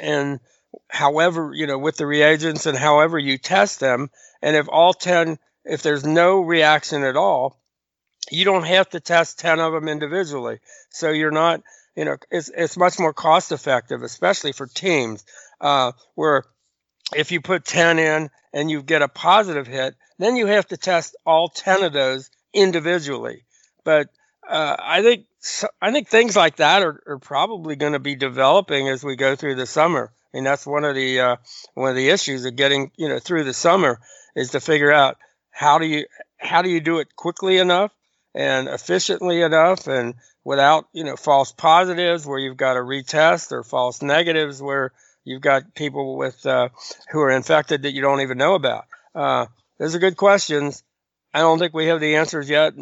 [0.00, 0.40] and
[0.88, 4.10] however you know with the reagents and however you test them,
[4.42, 7.58] and if all ten, if there's no reaction at all,
[8.30, 10.58] you don't have to test ten of them individually.
[10.90, 11.62] So you're not
[11.96, 15.24] you know, it's, it's much more cost effective, especially for teams,
[15.60, 16.44] uh, where
[17.14, 20.76] if you put 10 in and you get a positive hit, then you have to
[20.76, 23.44] test all 10 of those individually.
[23.84, 24.08] But
[24.48, 25.26] uh, I think
[25.80, 29.34] I think things like that are, are probably going to be developing as we go
[29.34, 30.12] through the summer.
[30.32, 31.36] and that's one of the uh,
[31.74, 34.00] one of the issues of getting you know through the summer
[34.36, 35.16] is to figure out
[35.50, 36.06] how do you
[36.38, 37.92] how do you do it quickly enough
[38.34, 40.14] and efficiently enough and
[40.44, 44.92] without you know false positives where you've got a retest or false negatives where
[45.24, 46.68] you've got people with uh,
[47.10, 48.84] who are infected that you don't even know about.
[49.14, 49.46] Uh,
[49.78, 50.82] those are good questions.
[51.34, 52.74] I don't think we have the answers yet.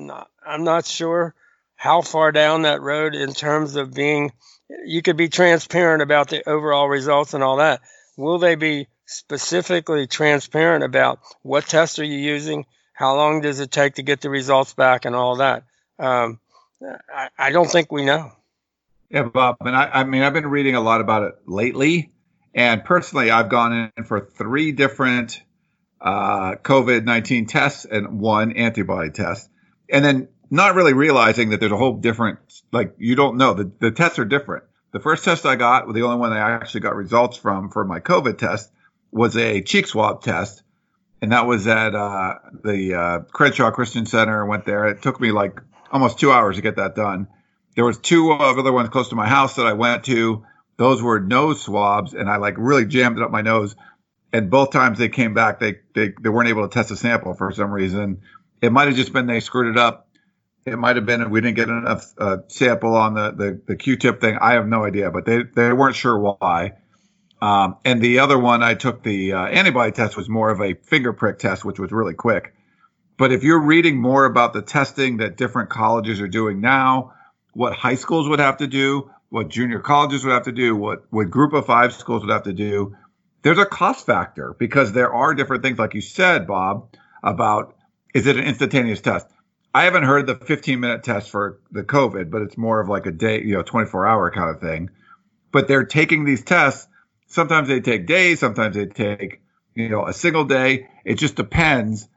[0.45, 1.35] I'm not sure
[1.77, 4.33] how far down that road in terms of being.
[4.85, 7.81] You could be transparent about the overall results and all that.
[8.17, 12.67] Will they be specifically transparent about what tests are you using?
[12.93, 15.65] How long does it take to get the results back and all that?
[15.99, 16.39] Um,
[16.83, 18.33] I, I, don't think we know.
[19.11, 19.57] Yeah, Bob.
[19.61, 22.13] And I, I mean, I've been reading a lot about it lately.
[22.55, 25.43] And personally, I've gone in for three different
[26.01, 29.49] uh, COVID 19 tests and one antibody test.
[29.91, 32.39] And then not really realizing that there's a whole different,
[32.73, 33.55] like, you don't know.
[33.55, 34.65] The, the tests are different.
[34.93, 38.01] The first test I got, the only one I actually got results from for my
[38.01, 38.73] COVID test,
[39.13, 40.63] was a cheek swab test.
[41.23, 44.45] And that was at uh, the uh, Crenshaw Christian Center.
[44.45, 44.87] I went there.
[44.87, 45.61] It took me like
[45.91, 47.29] almost two hours to get that done.
[47.77, 50.45] There was two of other ones close to my house that I went to.
[50.77, 53.77] Those were nose swabs, and I like really jammed it up my nose.
[54.33, 57.35] And both times they came back, they they, they weren't able to test a sample
[57.35, 58.23] for some reason.
[58.63, 60.09] It might have just been they screwed it up.
[60.67, 64.21] It might have been we didn't get enough uh, sample on the, the the Q-tip
[64.21, 64.39] thing.
[64.41, 66.75] I have no idea, but they they weren't sure why.
[67.43, 70.75] Um, and the other one, I took the uh, antibody test was more of a
[70.75, 72.55] finger prick test, which was really quick.
[73.21, 77.13] But if you're reading more about the testing that different colleges are doing now,
[77.53, 81.05] what high schools would have to do, what junior colleges would have to do, what
[81.11, 82.97] what group of five schools would have to do,
[83.43, 87.77] there's a cost factor because there are different things, like you said, Bob, about
[88.15, 89.27] is it an instantaneous test?
[89.75, 93.05] I haven't heard the 15 minute test for the COVID, but it's more of like
[93.05, 94.89] a day, you know, 24 hour kind of thing.
[95.53, 96.89] But they're taking these tests
[97.31, 99.41] Sometimes they take days, sometimes they take,
[99.77, 100.89] you know, a single day.
[101.05, 102.09] It just depends.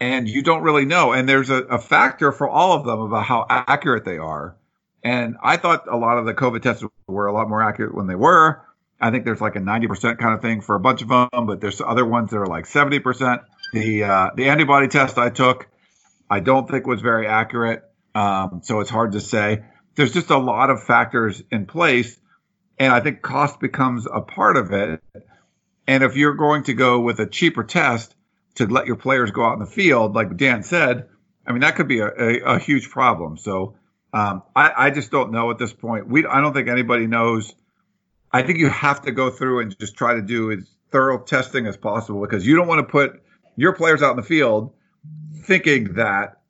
[0.00, 1.12] And you don't really know.
[1.12, 4.56] And there's a, a factor for all of them about how accurate they are.
[5.02, 8.06] And I thought a lot of the COVID tests were a lot more accurate when
[8.06, 8.62] they were.
[9.00, 11.60] I think there's like a 90% kind of thing for a bunch of them, but
[11.60, 13.44] there's other ones that are like 70%.
[13.72, 15.68] The uh, the antibody test I took,
[16.30, 17.84] I don't think was very accurate.
[18.14, 19.64] Um, so it's hard to say.
[19.94, 22.18] There's just a lot of factors in place
[22.78, 25.02] and I think cost becomes a part of it.
[25.86, 28.14] And if you're going to go with a cheaper test
[28.58, 31.08] to let your players go out in the field, like Dan said,
[31.46, 33.36] I mean, that could be a, a, a huge problem.
[33.38, 33.76] So
[34.12, 36.08] um, I, I, just don't know at this point.
[36.08, 37.54] We I don't think anybody knows.
[38.32, 41.66] I think you have to go through and just try to do as thorough testing
[41.66, 43.22] as possible because you don't want to put
[43.56, 44.72] your players out in the field
[45.42, 46.40] thinking that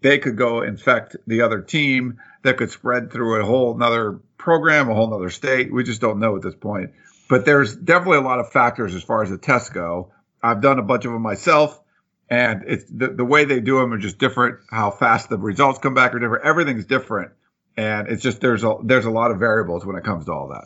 [0.00, 4.88] they could go infect the other team that could spread through a whole another program,
[4.88, 5.72] a whole other state.
[5.72, 6.92] We just don't know at this point.
[7.28, 10.12] But there's definitely a lot of factors as far as the tests go.
[10.42, 11.80] I've done a bunch of them myself,
[12.28, 14.60] and it's the, the way they do them are just different.
[14.70, 16.44] How fast the results come back are different.
[16.44, 17.32] Everything's different,
[17.76, 20.48] and it's just there's a there's a lot of variables when it comes to all
[20.48, 20.64] that.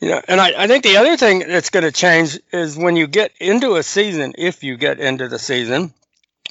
[0.00, 3.06] Yeah, and I, I think the other thing that's going to change is when you
[3.06, 5.92] get into a season, if you get into the season,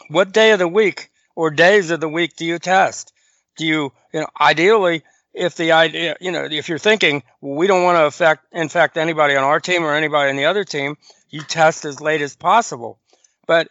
[0.10, 3.14] what day of the week or days of the week do you test?
[3.58, 5.04] Do you, you know, ideally
[5.34, 8.98] if the idea, you know, if you're thinking, well, we don't want to affect, infect
[8.98, 10.98] anybody on our team or anybody on the other team,
[11.30, 13.00] you test as late as possible.
[13.48, 13.70] But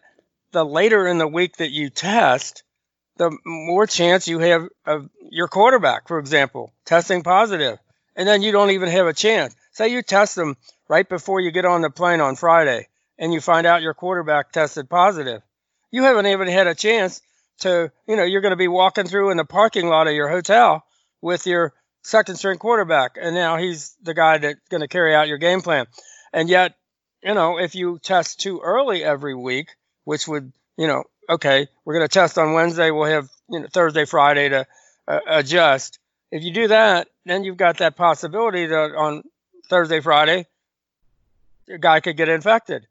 [0.53, 2.63] the later in the week that you test,
[3.17, 7.79] the more chance you have of your quarterback, for example, testing positive,
[8.17, 9.55] and then you don't even have a chance.
[9.73, 10.57] Say you test them
[10.89, 12.89] right before you get on the plane on Friday,
[13.19, 15.43] and you find out your quarterback tested positive.
[15.91, 17.21] You haven't even had a chance
[17.61, 20.29] to, you know, you're going to be walking through in the parking lot of your
[20.29, 20.85] hotel
[21.21, 25.29] with your second string quarterback, and now he's the guy that's going to carry out
[25.29, 25.87] your game plan.
[26.33, 26.75] And yet,
[27.23, 31.95] you know, if you test too early every week, which would, you know, okay, we're
[31.95, 34.67] going to test on Wednesday, we'll have you know Thursday, Friday to
[35.07, 35.99] uh, adjust.
[36.31, 39.23] If you do that, then you've got that possibility that on
[39.69, 40.47] Thursday, Friday,
[41.69, 42.87] a guy could get infected.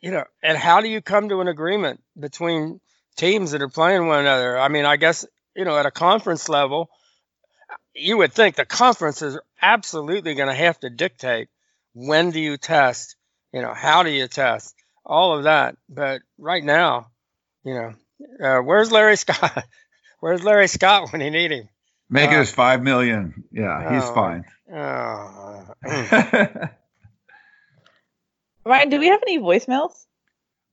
[0.00, 2.80] you know, and how do you come to an agreement between
[3.16, 4.58] teams that are playing one another?
[4.58, 5.26] I mean, I guess
[5.56, 6.90] you know at a conference level,
[7.94, 11.48] you would think the conference is absolutely going to have to dictate
[11.92, 13.16] when do you test,
[13.52, 14.74] you know, how do you test,
[15.04, 15.76] all of that.
[15.88, 17.08] But right now,
[17.64, 17.94] you know,
[18.42, 19.64] uh, where's Larry Scott?
[20.20, 21.68] where's Larry Scott when you need him?
[22.08, 23.44] Make uh, it as five million.
[23.52, 24.44] Yeah, he's oh, fine.
[24.72, 25.66] Oh.
[28.64, 29.92] Ryan, do we have any voicemails?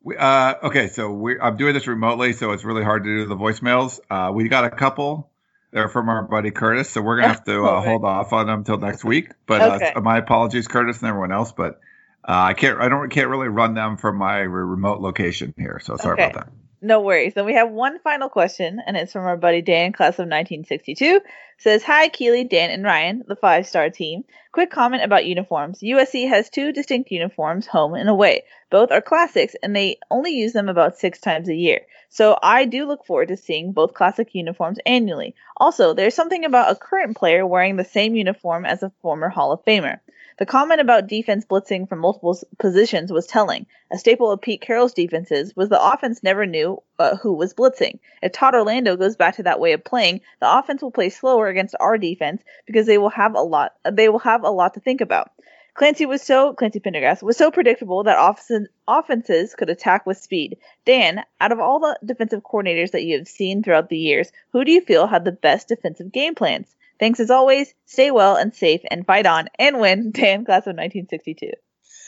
[0.04, 3.26] We, uh, okay, so we I'm doing this remotely, so it's really hard to do
[3.26, 4.00] the voicemails.
[4.10, 5.32] Uh, we got a couple.
[5.72, 8.60] They're from our buddy Curtis, so we're gonna have to uh, hold off on them
[8.60, 9.32] until next week.
[9.46, 9.94] But uh, Okay.
[9.94, 11.52] uh, my apologies, Curtis, and everyone else.
[11.52, 11.80] But
[12.28, 15.80] Uh, I can't, I don't, can't really run them from my remote location here.
[15.84, 16.24] So sorry Okay.
[16.26, 16.54] about that.
[16.80, 17.34] No worries.
[17.34, 21.22] Then we have one final question, and it's from our buddy Dan, class of 1962.
[21.58, 24.26] Says, Hi, Keely, Dan, and Ryan, the five star team.
[24.52, 25.80] Quick comment about uniforms.
[25.80, 28.44] USC has two distinct uniforms, home and away.
[28.70, 31.82] Both are classics, and they only use them about six times a year.
[32.10, 35.34] So I do look forward to seeing both classic uniforms annually.
[35.58, 39.52] Also, there's something about a current player wearing the same uniform as a former Hall
[39.52, 40.00] of Famer.
[40.38, 43.66] The comment about defense blitzing from multiple positions was telling.
[43.90, 47.98] A staple of Pete Carroll's defenses was the offense never knew uh, who was blitzing.
[48.22, 51.48] If Todd Orlando goes back to that way of playing, the offense will play slower
[51.48, 53.74] against our defense because they will have a lot.
[53.92, 55.32] They will have a lot to think about.
[55.74, 60.58] Clancy was so Clancy Pendergast was so predictable that offenses, offenses could attack with speed.
[60.86, 64.64] Dan, out of all the defensive coordinators that you have seen throughout the years, who
[64.64, 66.76] do you feel had the best defensive game plans?
[67.00, 67.74] Thanks as always.
[67.86, 70.12] Stay well and safe and fight on and win.
[70.16, 71.52] Dan, class of 1962.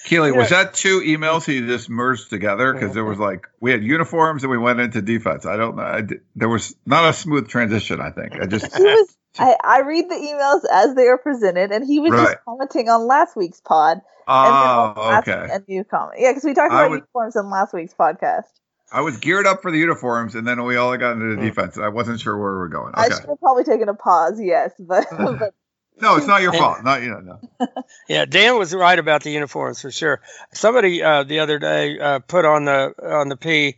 [0.06, 2.74] Keely, was that two emails he just merged together?
[2.74, 5.46] Because there was like we had uniforms and we went into defense.
[5.46, 5.84] I don't know.
[5.84, 8.00] I did, there was not a smooth transition.
[8.00, 9.16] I think I just He was.
[9.38, 12.24] I, I read the emails as they are presented, and he was Right.
[12.34, 13.98] just commenting on last week's pod.
[13.98, 15.54] and oh asking okay.
[15.54, 16.16] A new comment.
[16.20, 18.46] Yeah, because we talked about would- uniforms in last week's podcast.
[18.92, 21.76] I was geared up for the uniforms, and then we all got into the defense.
[21.76, 22.94] and I wasn't sure where we were going.
[22.96, 25.54] I should have probably taken a pause, yes, but, but
[26.02, 26.84] No, it's not your fault.
[26.84, 27.40] Not you know.
[27.60, 27.68] No.
[28.08, 30.22] Yeah, Dan was right about the uniforms for sure.
[30.54, 33.76] Somebody uh, the other day uh, put on the on the P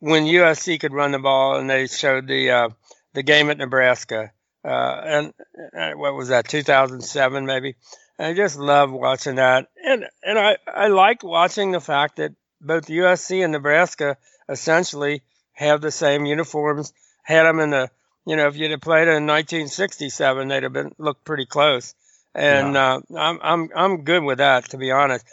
[0.00, 2.68] when USC could run the ball, and they showed the uh,
[3.14, 4.32] the game at Nebraska,
[4.64, 4.68] uh,
[5.04, 5.34] and
[5.74, 7.76] uh, what was that, 2007 maybe.
[8.18, 12.32] And I just love watching that, and and I I like watching the fact that
[12.60, 15.22] both USC and Nebraska essentially
[15.52, 16.92] have the same uniforms.
[17.22, 17.90] Had them in the
[18.26, 21.94] you know if you'd have played in 1967, they'd have been looked pretty close
[22.34, 25.26] and uh, I'm I'm I'm good with that to be honest.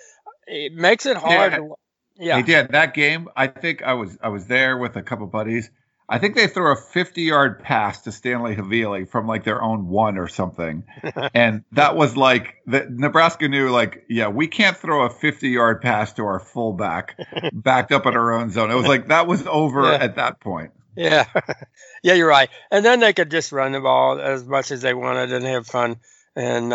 [0.48, 1.54] It makes it hard.
[1.54, 1.58] Yeah.
[1.58, 1.76] To,
[2.18, 3.30] yeah, He did that game.
[3.36, 5.70] I think I was I was there with a couple buddies.
[6.12, 9.88] I think they threw a 50 yard pass to Stanley Havili from like their own
[9.88, 10.84] one or something,
[11.34, 15.82] and that was like the Nebraska knew like yeah we can't throw a 50 yard
[15.82, 17.16] pass to our fullback
[17.54, 18.72] backed up in our own zone.
[18.72, 20.00] It was like that was over Yeah.
[20.02, 20.72] at that point.
[20.96, 21.26] yeah,
[22.04, 22.14] yeah.
[22.16, 22.50] You're right.
[22.72, 25.68] And then they could just run the ball as much as they wanted and have
[25.68, 25.98] fun.
[26.36, 26.70] And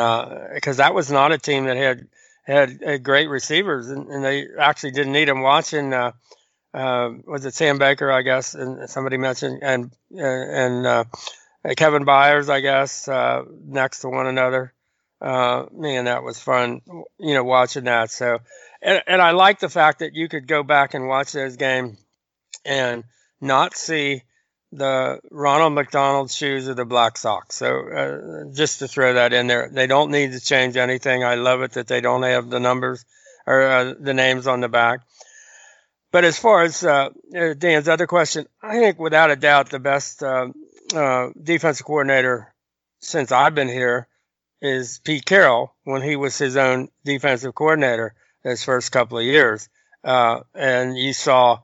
[0.54, 2.06] because that was not a team that had
[2.42, 5.40] had uh, great receivers, and, and they actually didn't need them.
[5.40, 6.12] Watching uh,
[6.74, 11.04] uh, was it Sam Baker, I guess, and somebody mentioned, and and uh,
[11.76, 14.72] Kevin Byers, I guess, uh, next to one another.
[15.20, 16.82] Uh, man, that was fun,
[17.18, 18.10] you know, watching that.
[18.10, 18.40] So,
[18.82, 21.96] and, and I like the fact that you could go back and watch those games
[22.64, 23.04] and
[23.40, 24.22] not see
[24.72, 27.54] the Ronald McDonald shoes or the black socks.
[27.54, 31.22] So uh, just to throw that in there, they don't need to change anything.
[31.22, 33.04] I love it that they don't have the numbers
[33.46, 35.00] or uh, the names on the back.
[36.14, 39.80] But as far as uh, uh, Dan's other question, I think without a doubt the
[39.80, 40.46] best uh,
[40.94, 42.54] uh, defensive coordinator
[43.00, 44.06] since I've been here
[44.62, 49.68] is Pete Carroll when he was his own defensive coordinator his first couple of years.
[50.04, 51.58] Uh, and you saw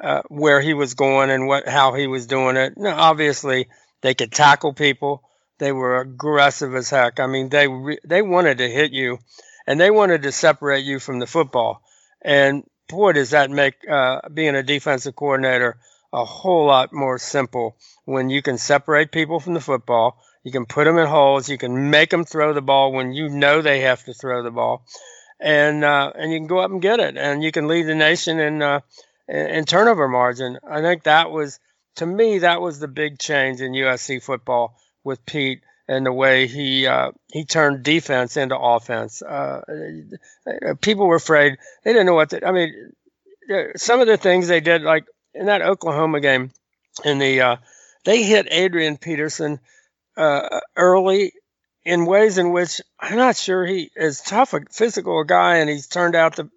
[0.00, 2.74] uh, where he was going and what how he was doing it.
[2.78, 3.66] Now, obviously,
[4.02, 5.24] they could tackle people.
[5.58, 7.18] They were aggressive as heck.
[7.18, 9.18] I mean, they re- they wanted to hit you,
[9.66, 11.82] and they wanted to separate you from the football.
[12.22, 15.78] And boy, does that make uh, being a defensive coordinator
[16.12, 20.18] a whole lot more simple when you can separate people from the football.
[20.44, 21.48] You can put them in holes.
[21.48, 24.50] You can make them throw the ball when you know they have to throw the
[24.50, 24.86] ball,
[25.40, 27.94] and uh, and you can go up and get it, and you can lead the
[27.94, 28.80] nation in uh,
[29.28, 30.58] in in turnover margin.
[30.68, 31.58] I think that was
[31.96, 36.46] to me that was the big change in USC football with Pete and the way
[36.46, 39.22] he uh, he turned defense into offense.
[39.22, 39.60] Uh,
[40.46, 42.30] uh, people were afraid; they didn't know what.
[42.30, 42.92] To, I mean,
[43.52, 46.50] uh, some of the things they did, like in that Oklahoma game,
[47.04, 47.56] in the uh,
[48.04, 49.60] they hit Adrian Peterson
[50.16, 51.32] uh, early
[51.84, 55.86] in ways in which I'm not sure he is tough a physical guy, and he's
[55.86, 56.50] turned out to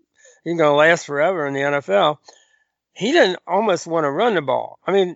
[0.44, 2.18] he's going to last forever in the NFL.
[2.94, 4.80] He didn't almost want to run the ball.
[4.86, 5.16] I mean,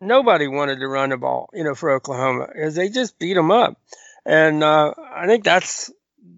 [0.00, 3.50] nobody wanted to run the ball, you know, for Oklahoma because they just beat them
[3.50, 3.78] up,
[4.24, 5.90] and uh, I think that's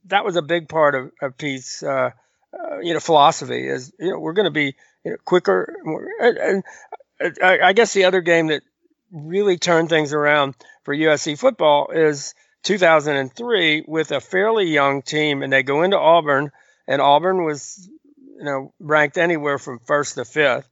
[0.06, 2.10] that was a big part of, of Pete's uh,
[2.52, 5.76] uh, you know philosophy is you know we're going to be you know, quicker
[6.20, 6.38] and,
[7.20, 8.62] and I, I guess the other game that
[9.10, 10.54] really turned things around
[10.84, 12.34] for USC football is
[12.64, 16.50] 2003 with a fairly young team, and they go into Auburn,
[16.86, 20.68] and Auburn was, you know, ranked anywhere from first to fifth,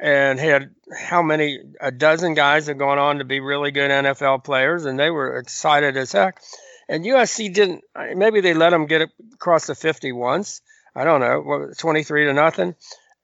[0.00, 4.44] and had how many a dozen guys had gone on to be really good NFL
[4.44, 6.40] players, and they were excited as heck.
[6.88, 7.84] And USC didn't.
[8.14, 10.62] Maybe they let them get across the 50 once.
[10.96, 12.74] I don't know, 23 to nothing,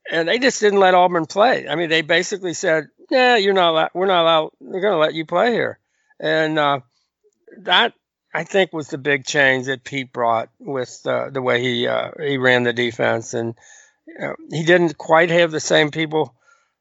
[0.09, 1.67] and they just didn't let Auburn play.
[1.67, 3.71] I mean, they basically said, "Yeah, you're not.
[3.71, 4.51] Allowed, we're not allowed.
[4.61, 5.79] They're going to let you play here,"
[6.17, 6.79] and uh,
[7.63, 7.93] that
[8.33, 12.11] I think was the big change that Pete brought with uh, the way he uh,
[12.17, 13.55] he ran the defense, and
[14.07, 16.33] you know, he didn't quite have the same people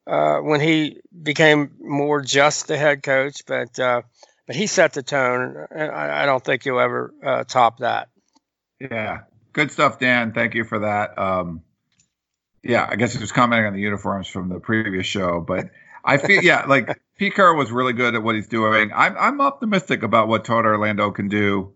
[0.07, 4.03] uh, when he became more just the head coach, but uh,
[4.47, 8.09] but he set the tone, and I, I don't think you'll ever uh, top that.
[8.81, 10.33] Yeah, good stuff, Dan.
[10.33, 11.19] Thank you for that.
[11.19, 11.63] Um,
[12.63, 15.71] yeah, I guess he was commenting on the uniforms from the previous show, but
[16.05, 18.93] I feel yeah, like Carroll was really good at what he's doing.
[18.95, 21.73] I'm I'm optimistic about what Todd Orlando can do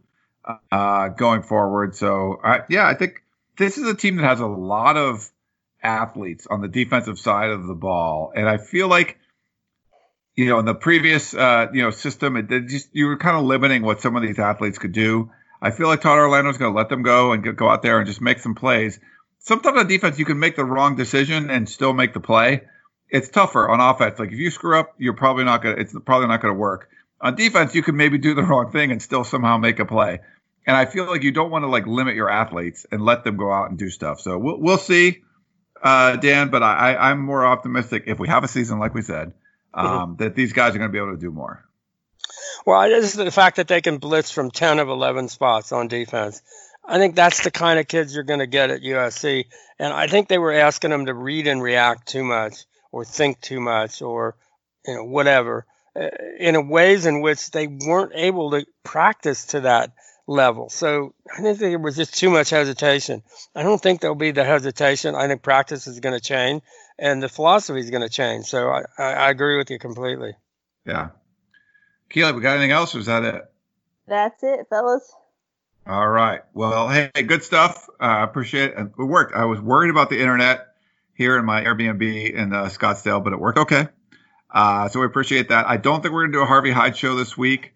[0.70, 1.96] uh, going forward.
[1.96, 3.22] So I, yeah, I think
[3.56, 5.28] this is a team that has a lot of
[5.82, 9.18] athletes on the defensive side of the ball, and I feel like
[10.34, 13.44] you know in the previous uh, you know system, it, just you were kind of
[13.44, 15.30] limiting what some of these athletes could do.
[15.62, 17.98] I feel like Todd Orlando is going to let them go and go out there
[17.98, 18.98] and just make some plays.
[19.40, 22.62] Sometimes on defense, you can make the wrong decision and still make the play.
[23.08, 24.18] It's tougher on offense.
[24.18, 25.76] Like if you screw up, you're probably not going.
[25.76, 26.88] to It's probably not going to work.
[27.20, 30.20] On defense, you can maybe do the wrong thing and still somehow make a play.
[30.66, 33.36] And I feel like you don't want to like limit your athletes and let them
[33.36, 34.20] go out and do stuff.
[34.20, 35.22] So we'll, we'll see
[35.82, 39.32] uh, Dan, but I, I'm more optimistic if we have a season like we said
[39.74, 40.16] um, mm-hmm.
[40.16, 41.64] that these guys are going to be able to do more.
[42.66, 46.42] Well, just the fact that they can blitz from 10 of 11 spots on defense.
[46.84, 49.46] I think that's the kind of kids you're going to get at USC.
[49.78, 53.40] And I think they were asking them to read and react too much or think
[53.40, 54.36] too much or,
[54.86, 56.08] you know, whatever uh,
[56.38, 59.92] in ways in which they weren't able to practice to that
[60.30, 60.68] level.
[60.68, 63.22] So I think there was just too much hesitation.
[63.54, 65.14] I don't think there'll be the hesitation.
[65.14, 66.62] I think practice is going to change
[66.98, 68.46] and the philosophy is going to change.
[68.46, 70.36] So I, I, I, agree with you completely.
[70.86, 71.08] Yeah.
[72.10, 73.42] Keely, we got anything else or is that it?
[74.06, 75.12] That's it, fellas.
[75.86, 76.42] All right.
[76.54, 77.88] Well, hey, good stuff.
[77.98, 78.78] I uh, appreciate it.
[78.78, 79.34] It worked.
[79.34, 80.68] I was worried about the internet
[81.14, 83.88] here in my Airbnb in uh, Scottsdale, but it worked okay.
[84.48, 85.66] Uh, so we appreciate that.
[85.66, 87.72] I don't think we're going to do a Harvey Hyde show this week.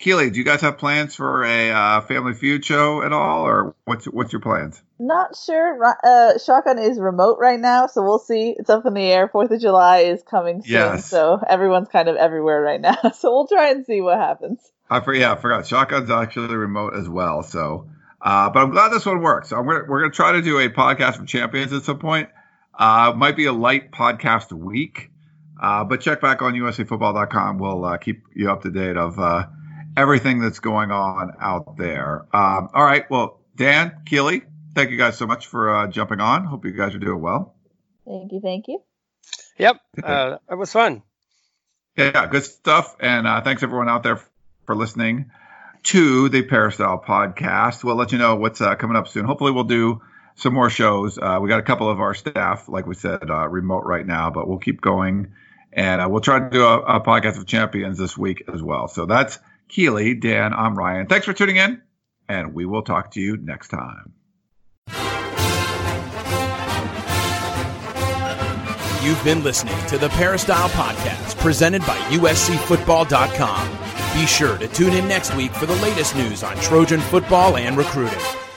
[0.00, 3.74] Keely, do you guys have plans for a uh, Family Feud show at all, or
[3.84, 4.80] what's what's your plans?
[4.98, 5.96] Not sure.
[6.04, 8.54] Uh, Shotgun is remote right now, so we'll see.
[8.56, 9.28] It's up in the air.
[9.28, 11.08] Fourth of July is coming soon, yes.
[11.08, 12.96] so everyone's kind of everywhere right now.
[13.18, 14.60] So we'll try and see what happens.
[14.88, 15.20] I forgot.
[15.20, 15.66] Yeah, I forgot.
[15.66, 17.42] Shotgun's actually remote as well.
[17.42, 17.88] So,
[18.20, 19.48] uh, but I'm glad this one works.
[19.48, 22.28] So we're we're gonna try to do a podcast for champions at some point.
[22.78, 25.10] Uh, might be a light podcast week,
[25.60, 27.58] uh, but check back on USCFootball.com.
[27.58, 29.46] We'll uh, keep you up to date of uh,
[29.98, 32.24] everything that's going on out there.
[32.32, 33.10] Um, all right.
[33.10, 34.42] Well, Dan, Keely,
[34.74, 36.44] thank you guys so much for uh, jumping on.
[36.44, 37.56] Hope you guys are doing well.
[38.06, 38.40] Thank you.
[38.40, 38.80] Thank you.
[39.58, 39.76] Yep.
[40.02, 41.02] Uh, it was fun.
[41.96, 42.94] Yeah, good stuff.
[43.00, 44.20] And uh, thanks everyone out there
[44.66, 45.32] for listening
[45.82, 47.82] to the Peristyle podcast.
[47.82, 49.24] We'll let you know what's uh, coming up soon.
[49.24, 50.00] Hopefully, we'll do
[50.36, 51.18] some more shows.
[51.18, 54.30] Uh, we got a couple of our staff, like we said, uh, remote right now,
[54.30, 55.32] but we'll keep going.
[55.72, 58.86] And uh, we'll try to do a, a, podcast of champions this week as well.
[58.86, 59.38] So that's
[59.68, 61.06] Keely, Dan, I'm Ryan.
[61.06, 61.82] Thanks for tuning in,
[62.28, 64.14] and we will talk to you next time.
[69.02, 73.78] You've been listening to the Peristyle Podcast, presented by USCFootball.com.
[74.20, 77.76] Be sure to tune in next week for the latest news on Trojan football and
[77.76, 78.18] recruiting.